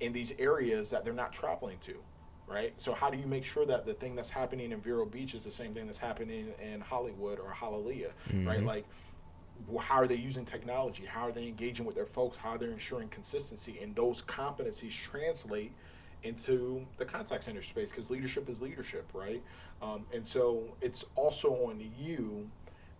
[0.00, 1.94] in these areas that they're not traveling to.
[2.46, 2.74] Right.
[2.78, 5.44] So how do you make sure that the thing that's happening in Vero Beach is
[5.44, 8.10] the same thing that's happening in Hollywood or Hialeah?
[8.28, 8.48] Mm-hmm.
[8.48, 8.64] Right.
[8.64, 8.84] Like
[9.80, 11.04] how are they using technology?
[11.04, 12.36] How are they engaging with their folks?
[12.36, 13.78] How they're they ensuring consistency?
[13.80, 15.72] And those competencies translate
[16.22, 19.42] into the contact center space because leadership is leadership, right?
[19.82, 22.48] Um, and so it's also on you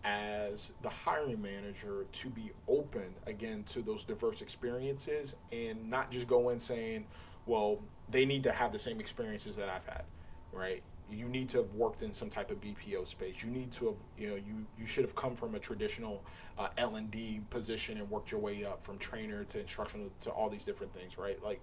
[0.05, 6.27] as the hiring manager to be open again to those diverse experiences and not just
[6.27, 7.07] go in saying,
[7.47, 10.05] well, they need to have the same experiences that I've had,
[10.53, 10.83] right?
[11.11, 13.43] You need to have worked in some type of BPO space.
[13.43, 16.23] You need to have, you know, you, you should have come from a traditional
[16.57, 20.31] uh, L and D position and worked your way up from trainer to instructional to
[20.31, 21.43] all these different things, right?
[21.43, 21.61] Like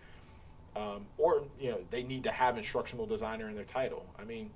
[0.77, 4.05] um, or you know they need to have instructional designer in their title.
[4.19, 4.51] I mean,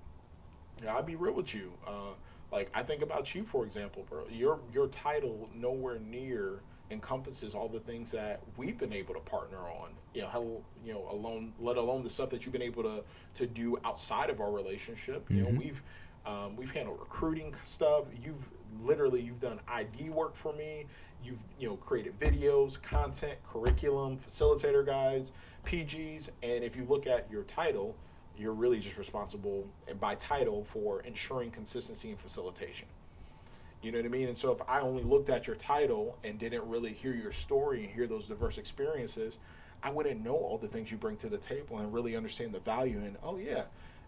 [0.80, 1.74] you know, I'll be real with you.
[1.86, 2.14] Uh,
[2.52, 4.26] like I think about you, for example, bro.
[4.30, 6.62] Your your title nowhere near
[6.92, 9.92] encompasses all the things that we've been able to partner on.
[10.14, 10.42] You know, how,
[10.86, 13.04] you know, alone, let alone the stuff that you've been able to
[13.36, 15.24] to do outside of our relationship.
[15.26, 15.36] Mm-hmm.
[15.36, 15.58] You know, mm-hmm.
[15.58, 15.82] we've
[16.26, 18.06] um, we've handled recruiting stuff.
[18.24, 18.50] You've
[18.84, 20.86] literally you've done ID work for me.
[21.24, 25.32] You've you know created videos, content, curriculum, facilitator guides.
[25.66, 27.96] PGs, and if you look at your title,
[28.38, 32.88] you're really just responsible and by title for ensuring consistency and facilitation.
[33.82, 34.28] You know what I mean?
[34.28, 37.84] And so if I only looked at your title and didn't really hear your story
[37.84, 39.40] and hear those diverse experiences,
[39.82, 42.60] I wouldn't know all the things you bring to the table and really understand the
[42.60, 43.64] value And oh yeah,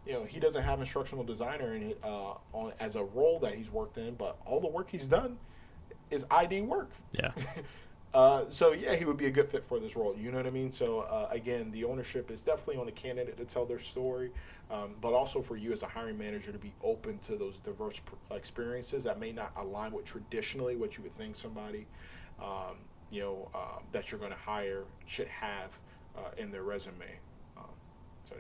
[0.05, 3.71] you know he doesn't have instructional designer in uh, on as a role that he's
[3.71, 5.37] worked in, but all the work he's done
[6.13, 6.91] is ID work.
[7.11, 7.31] Yeah.
[8.13, 10.15] Uh, so yeah, he would be a good fit for this role.
[10.15, 10.71] You know what I mean?
[10.71, 14.29] So uh, again, the ownership is definitely on the candidate to tell their story,
[14.69, 17.99] um, but also for you as a hiring manager to be open to those diverse
[17.99, 21.87] pr- experiences that may not align with traditionally what you would think somebody,
[22.39, 22.77] um,
[23.09, 25.71] you know, uh, that you're going to hire should have
[26.15, 27.17] uh, in their resume.
[27.57, 27.63] Um,
[28.25, 28.35] so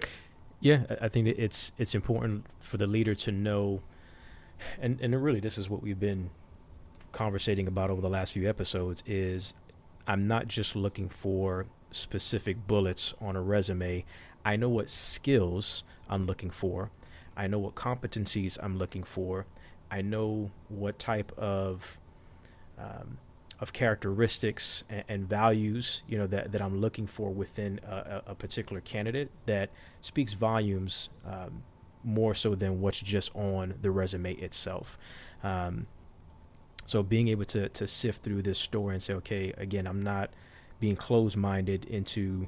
[0.61, 0.77] yeah.
[0.87, 3.81] yeah, I think it's it's important for the leader to know,
[4.79, 6.29] and and really this is what we've been
[7.13, 9.53] conversating about over the last few episodes is
[10.05, 14.03] I'm not just looking for specific bullets on a resume.
[14.43, 16.91] I know what skills I'm looking for.
[17.37, 19.45] I know what competencies I'm looking for.
[19.89, 21.97] I know what type of
[22.77, 23.19] um,
[23.59, 28.35] of characteristics and, and, values you know that, that I'm looking for within a, a
[28.35, 29.69] particular candidate that
[30.01, 31.63] speaks volumes um,
[32.03, 34.97] more so than what's just on the resume itself.
[35.43, 35.85] Um,
[36.85, 40.29] so being able to to sift through this story and say, okay, again, I'm not
[40.79, 42.47] being closed minded into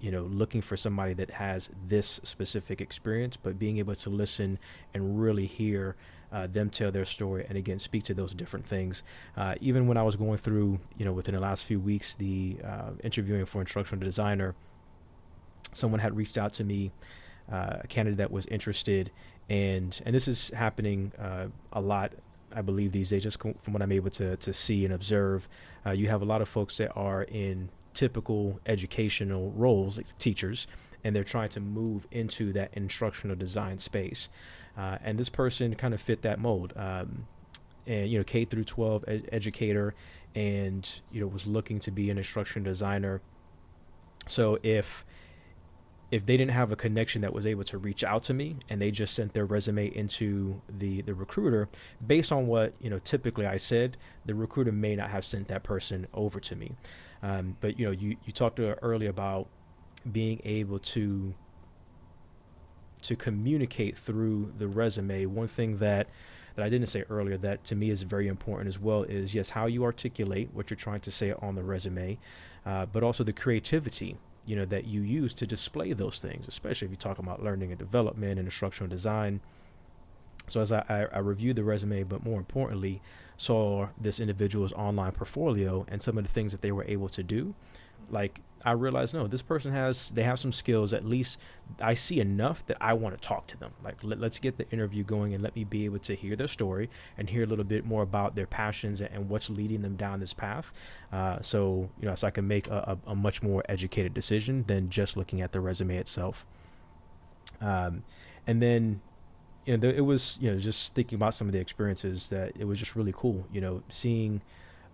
[0.00, 4.58] you know looking for somebody that has this specific experience, but being able to listen
[4.94, 5.96] and really hear.
[6.30, 9.02] Uh, them tell their story and again speak to those different things.
[9.34, 12.58] Uh, even when I was going through, you know, within the last few weeks, the
[12.62, 14.54] uh, interviewing for instructional designer,
[15.72, 16.92] someone had reached out to me,
[17.50, 19.10] uh, a candidate that was interested,
[19.48, 22.12] and and this is happening uh, a lot
[22.54, 25.48] I believe these days, just from what I'm able to to see and observe,
[25.84, 30.66] uh, you have a lot of folks that are in typical educational roles, like teachers,
[31.02, 34.28] and they're trying to move into that instructional design space.
[34.76, 36.72] Uh, and this person kind of fit that mold.
[36.76, 37.26] Um,
[37.86, 39.94] and you know, K through 12 ed- educator,
[40.34, 43.20] and you know, was looking to be an instructional designer.
[44.28, 45.04] So if
[46.10, 48.80] if they didn't have a connection that was able to reach out to me and
[48.80, 51.68] they just sent their resume into the the recruiter
[52.04, 55.62] based on what you know typically I said the recruiter may not have sent that
[55.62, 56.72] person over to me.
[57.22, 59.48] Um, but you know you you talked earlier about
[60.10, 61.34] being able to
[63.02, 65.26] to communicate through the resume.
[65.26, 66.08] One thing that
[66.58, 69.50] that I didn't say earlier that to me is very important as well is yes
[69.50, 72.18] how you articulate what you're trying to say on the resume
[72.66, 74.16] uh, but also the creativity
[74.48, 77.70] you know that you use to display those things, especially if you talk about learning
[77.70, 79.40] and development and instructional design.
[80.48, 83.02] So as I, I, I reviewed the resume, but more importantly,
[83.36, 87.22] saw this individual's online portfolio and some of the things that they were able to
[87.22, 87.54] do,
[88.10, 90.92] like I realized no, this person has they have some skills.
[90.92, 91.38] At least
[91.80, 93.72] I see enough that I want to talk to them.
[93.84, 96.48] Like let, us get the interview going and let me be able to hear their
[96.48, 99.96] story and hear a little bit more about their passions and, and what's leading them
[99.96, 100.72] down this path.
[101.12, 104.64] Uh, so you know, so I can make a, a, a, much more educated decision
[104.66, 106.44] than just looking at the resume itself.
[107.60, 108.04] Um,
[108.46, 109.00] and then
[109.66, 112.64] you know, it was you know just thinking about some of the experiences that it
[112.64, 113.46] was just really cool.
[113.52, 114.42] You know, seeing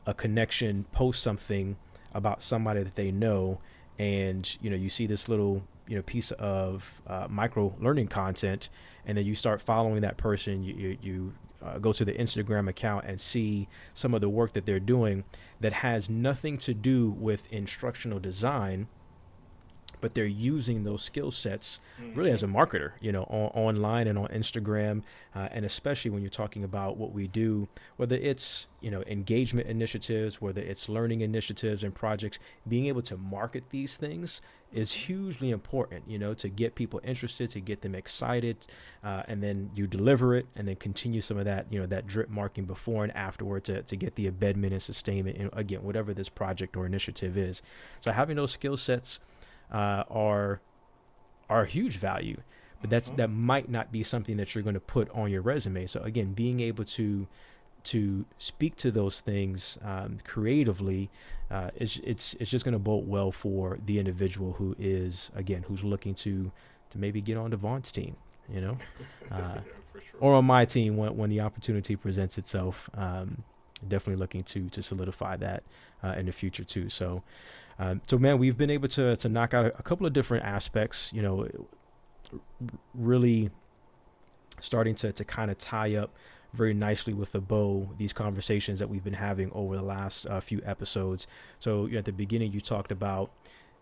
[0.07, 1.77] a connection post something
[2.15, 3.59] about somebody that they know
[3.99, 8.69] and you know you see this little you know piece of uh, micro learning content
[9.07, 11.33] and then you start following that person you you, you
[11.65, 15.25] uh, go to the Instagram account and see some of the work that they're doing
[15.61, 18.87] that has nothing to do with instructional design
[20.05, 22.13] but they're using those skill sets mm-hmm.
[22.13, 25.01] really as a marketer, you know, on, online and on Instagram,
[25.35, 29.67] uh, and especially when you're talking about what we do, whether it's you know engagement
[29.67, 32.39] initiatives, whether it's learning initiatives and projects,
[32.69, 34.43] being able to market these things
[34.75, 38.57] is hugely important, you know, to get people interested, to get them excited,
[39.05, 42.07] uh, and then you deliver it, and then continue some of that, you know, that
[42.07, 46.13] drip marketing before and afterward to, to get the embedment and sustainment, and again, whatever
[46.13, 47.63] this project or initiative is.
[48.01, 49.21] So having those skill sets
[49.73, 50.61] uh, are
[51.49, 52.39] are huge value,
[52.81, 53.17] but that's mm-hmm.
[53.17, 55.87] that might not be something that you're going to put on your resume.
[55.87, 57.27] So again, being able to
[57.85, 61.11] to speak to those things um, creatively,
[61.51, 65.65] uh, it's it's it's just going to bolt well for the individual who is again
[65.69, 66.51] who's looking to
[66.91, 68.17] to maybe get on Devon's team,
[68.53, 68.79] you know,
[69.31, 69.61] uh, yeah,
[69.95, 70.03] sure.
[70.21, 72.89] or on my team when when the opportunity presents itself.
[72.97, 73.45] Um,
[73.87, 75.63] definitely looking to to solidify that
[76.03, 76.89] uh, in the future too.
[76.89, 77.23] So
[77.79, 81.11] um, so man, we've been able to to knock out a, couple of different aspects.
[81.13, 81.49] You know,
[82.95, 83.51] really
[84.61, 86.15] starting to to kind of tie up
[86.53, 90.41] very nicely with a bow these conversations that we've been having over the last uh,
[90.41, 91.27] few episodes.
[91.59, 93.31] So you know, at the beginning, you talked about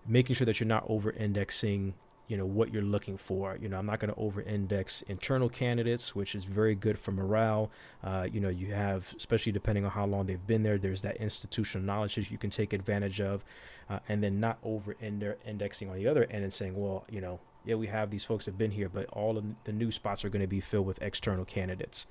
[0.06, 1.94] making sure that you're not over indexing
[2.32, 5.50] you know what you're looking for you know i'm not going to over index internal
[5.50, 7.70] candidates which is very good for morale
[8.04, 11.16] uh, you know you have especially depending on how long they've been there there's that
[11.18, 13.44] institutional knowledge that you can take advantage of
[13.90, 17.38] uh, and then not over indexing on the other end and saying well you know
[17.64, 20.24] yeah, we have these folks that have been here, but all of the new spots
[20.24, 22.06] are going to be filled with external candidates.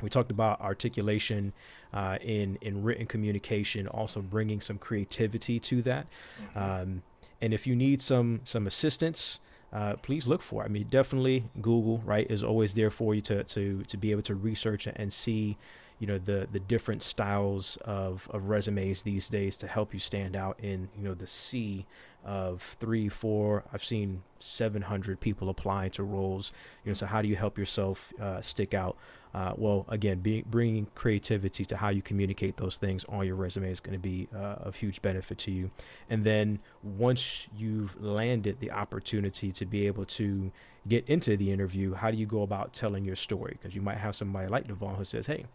[0.00, 1.52] We talked about articulation
[1.92, 6.06] uh, in in written communication, also bringing some creativity to that.
[6.42, 6.58] Mm-hmm.
[6.58, 7.02] Um,
[7.42, 9.40] and if you need some some assistance,
[9.72, 10.62] uh, please look for.
[10.62, 10.66] It.
[10.66, 14.22] I mean, definitely Google right is always there for you to to to be able
[14.22, 15.58] to research and see
[15.98, 20.34] you know the the different styles of of resumes these days to help you stand
[20.34, 21.86] out in you know the sea
[22.24, 26.52] of three four i've seen 700 people apply to roles
[26.84, 28.96] you know so how do you help yourself uh, stick out
[29.34, 33.70] uh, well again being bringing creativity to how you communicate those things on your resume
[33.70, 35.70] is going to be uh, of huge benefit to you
[36.10, 40.52] and then once you've landed the opportunity to be able to
[40.86, 43.98] get into the interview how do you go about telling your story because you might
[43.98, 45.46] have somebody like devon who says hey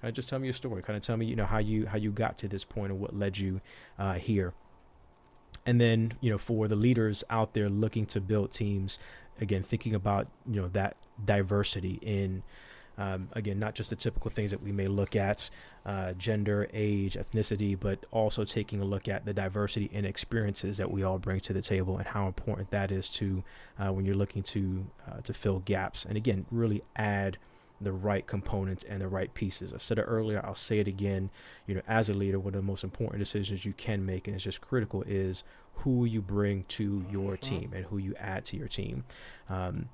[0.00, 0.82] Kind of just tell me your story.
[0.82, 3.00] Kind of tell me, you know, how you how you got to this point and
[3.00, 3.60] what led you
[3.98, 4.52] uh, here.
[5.64, 8.98] And then, you know, for the leaders out there looking to build teams,
[9.40, 12.42] again, thinking about you know that diversity in.
[12.98, 15.50] Um, again, not just the typical things that we may look at,
[15.84, 20.90] uh, gender, age, ethnicity, but also taking a look at the diversity and experiences that
[20.90, 23.44] we all bring to the table and how important that is to
[23.78, 26.04] uh, when you're looking to uh, to fill gaps.
[26.04, 27.36] And again, really add
[27.80, 29.74] the right components and the right pieces.
[29.74, 31.30] I said it earlier, I'll say it again.
[31.66, 34.34] You know, as a leader, one of the most important decisions you can make, and
[34.34, 35.44] it's just critical, is
[35.74, 37.56] who you bring to your mm-hmm.
[37.56, 39.04] team and who you add to your team.
[39.48, 39.90] Um,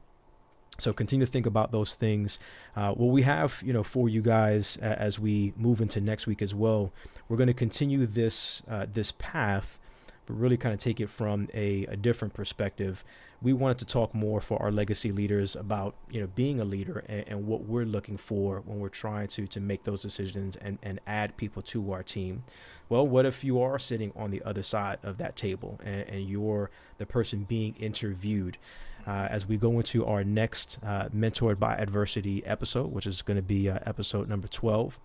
[0.83, 2.41] so continue to think about those things.
[2.75, 6.27] Uh, what we have, you know, for you guys uh, as we move into next
[6.27, 6.93] week as well,
[7.29, 9.79] we're going to continue this uh, this path,
[10.27, 13.05] but really kind of take it from a, a different perspective
[13.43, 17.05] we wanted to talk more for our legacy leaders about you know being a leader
[17.09, 20.79] and, and, what we're looking for when we're trying to to make those decisions and
[20.83, 22.45] and add people to our team
[22.93, 26.29] well what if you are sitting on the other side of that table and, and
[26.29, 28.59] you're the person being interviewed?
[29.05, 33.37] Uh, as we go into our next uh, mentored by adversity episode which is going
[33.37, 34.97] to be uh, episode number 12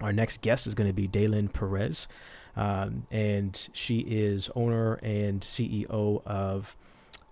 [0.00, 2.08] our next guest is going to be Daylin Perez
[2.56, 6.76] um, and she is owner and CEO of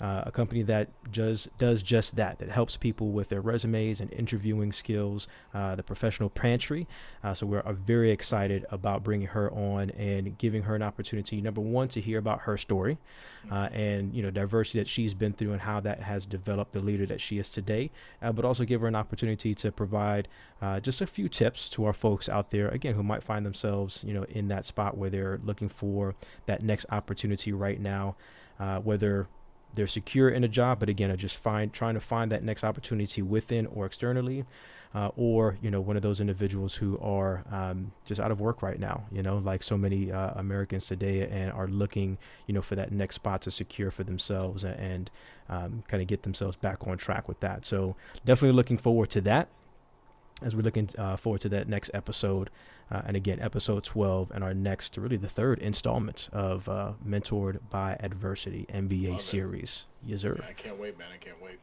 [0.00, 4.12] uh, a company that does does just that that helps people with their resumes and
[4.12, 6.88] interviewing skills uh, the professional pantry.
[7.22, 11.60] Uh, so we're very excited about bringing her on and giving her an opportunity number
[11.60, 12.98] one to hear about her story
[13.52, 16.80] uh, and you know diversity that she's been through and how that has developed the
[16.80, 17.90] leader that she is today
[18.20, 20.26] uh, but also give her an opportunity to provide
[20.60, 24.02] uh, just a few tips to our folks out there again who might find themselves
[24.04, 26.16] you know in that spot where they're looking for
[26.46, 28.16] that next opportunity right now
[28.82, 29.28] whether
[29.74, 32.64] they're secure in a job, but again, are just find trying to find that next
[32.64, 34.44] opportunity within or externally,
[34.94, 38.62] uh, or you know, one of those individuals who are um, just out of work
[38.62, 39.04] right now.
[39.10, 42.92] You know, like so many uh, Americans today, and are looking, you know, for that
[42.92, 45.10] next spot to secure for themselves and, and
[45.48, 47.64] um, kind of get themselves back on track with that.
[47.64, 49.48] So definitely looking forward to that
[50.42, 52.50] as we're looking uh, forward to that next episode.
[52.90, 57.58] Uh, and again, episode 12 and our next, really the third installment of uh, Mentored
[57.70, 59.84] by Adversity MBA Love series.
[60.04, 60.10] It.
[60.10, 60.38] Yes, sir.
[60.48, 61.08] I can't wait, man.
[61.12, 61.58] I can't wait.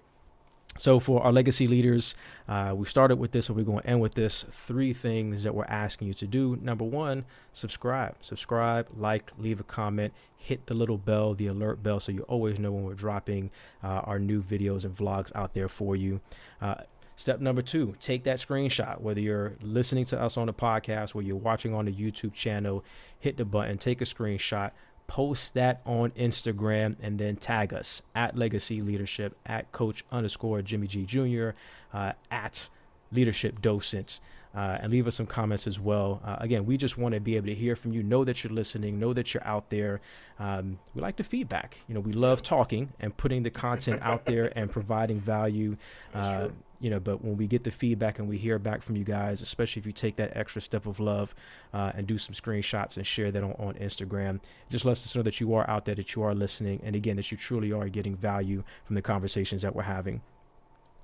[0.77, 2.15] So, for our legacy leaders,
[2.47, 4.45] uh, we started with this, and we're going to end with this.
[4.49, 6.57] Three things that we're asking you to do.
[6.61, 8.15] Number one, subscribe.
[8.21, 12.57] Subscribe, like, leave a comment, hit the little bell, the alert bell, so you always
[12.57, 13.51] know when we're dropping
[13.83, 16.21] uh, our new videos and vlogs out there for you.
[16.61, 16.75] Uh,
[17.21, 18.99] Step number two, take that screenshot.
[18.99, 22.83] Whether you're listening to us on the podcast, or you're watching on the YouTube channel,
[23.19, 24.71] hit the button, take a screenshot,
[25.05, 30.87] post that on Instagram, and then tag us at Legacy Leadership, at Coach underscore Jimmy
[30.87, 31.51] G Jr.,
[31.93, 32.69] uh, at
[33.11, 34.19] Leadership Docents
[34.55, 36.21] uh, and leave us some comments as well.
[36.25, 38.51] Uh, again, we just want to be able to hear from you, know that you're
[38.51, 40.01] listening, know that you're out there.
[40.39, 41.77] Um, we like the feedback.
[41.87, 45.77] You know, we love talking and putting the content out there and providing value.
[46.13, 46.49] Uh,
[46.81, 49.41] you know, but when we get the feedback and we hear back from you guys,
[49.41, 51.35] especially if you take that extra step of love
[51.73, 55.21] uh, and do some screenshots and share that on, on Instagram, just lets us know
[55.21, 57.87] that you are out there, that you are listening, and again, that you truly are
[57.87, 60.21] getting value from the conversations that we're having.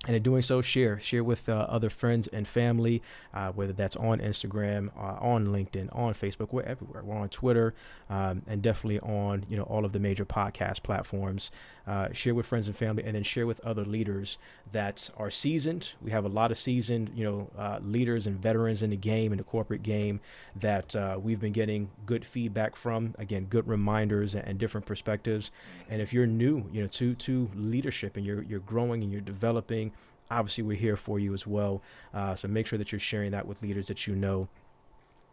[0.06, 3.02] And in doing so share share with uh, other friends and family
[3.34, 7.02] uh, whether that's on instagram uh, on linkedin on facebook we're everywhere.
[7.02, 7.74] We're on twitter
[8.08, 11.50] um, and definitely on you know all of the major podcast platforms
[11.88, 14.36] uh, share with friends and family and then share with other leaders
[14.72, 15.94] that are seasoned.
[16.02, 19.32] We have a lot of seasoned you know uh, leaders and veterans in the game
[19.32, 20.20] in the corporate game
[20.54, 23.14] that uh, we've been getting good feedback from.
[23.18, 25.50] Again good reminders and, and different perspectives.
[25.88, 29.22] And if you're new you know to to leadership and you're you're growing and you're
[29.22, 29.92] developing
[30.30, 31.80] obviously we're here for you as well.
[32.12, 34.46] Uh, so make sure that you're sharing that with leaders that you know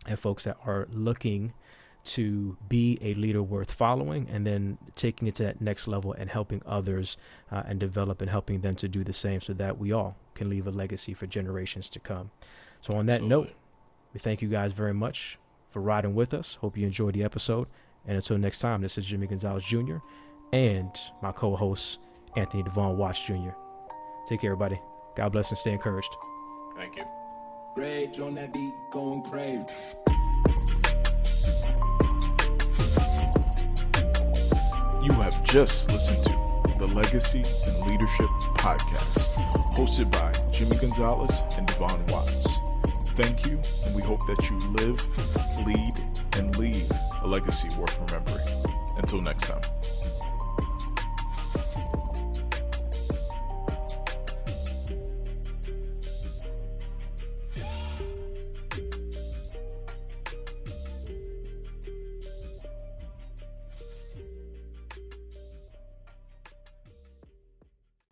[0.07, 1.51] and folks that are looking
[2.05, 6.29] to be a leader worth following and then taking it to that next level and
[6.29, 7.17] helping others
[7.51, 10.49] uh, and develop and helping them to do the same so that we all can
[10.49, 12.31] leave a legacy for generations to come.
[12.81, 13.47] So, on that Absolutely.
[13.47, 13.55] note,
[14.13, 15.37] we thank you guys very much
[15.71, 16.57] for riding with us.
[16.61, 17.67] Hope you enjoyed the episode.
[18.07, 19.97] And until next time, this is Jimmie Gonzalez Jr.
[20.53, 20.91] and
[21.21, 21.99] my co host,
[22.35, 23.51] Anthony Devon Watts Jr.
[24.29, 24.79] Take care, everybody.
[25.15, 26.15] God bless and stay encouraged.
[26.75, 27.05] Thank you.
[27.75, 29.65] Rage on that beat, going crazy.
[35.55, 38.27] Just listened to the Legacy and Leadership
[38.57, 39.19] Podcast,
[39.73, 42.57] hosted by Jimmie Gonzalez and Devon Watts.
[43.11, 45.01] Thank you, and we hope that you live,
[45.65, 45.93] lead,
[46.33, 46.91] and leave
[47.21, 48.45] a legacy worth remembering.
[48.97, 49.61] Until next time.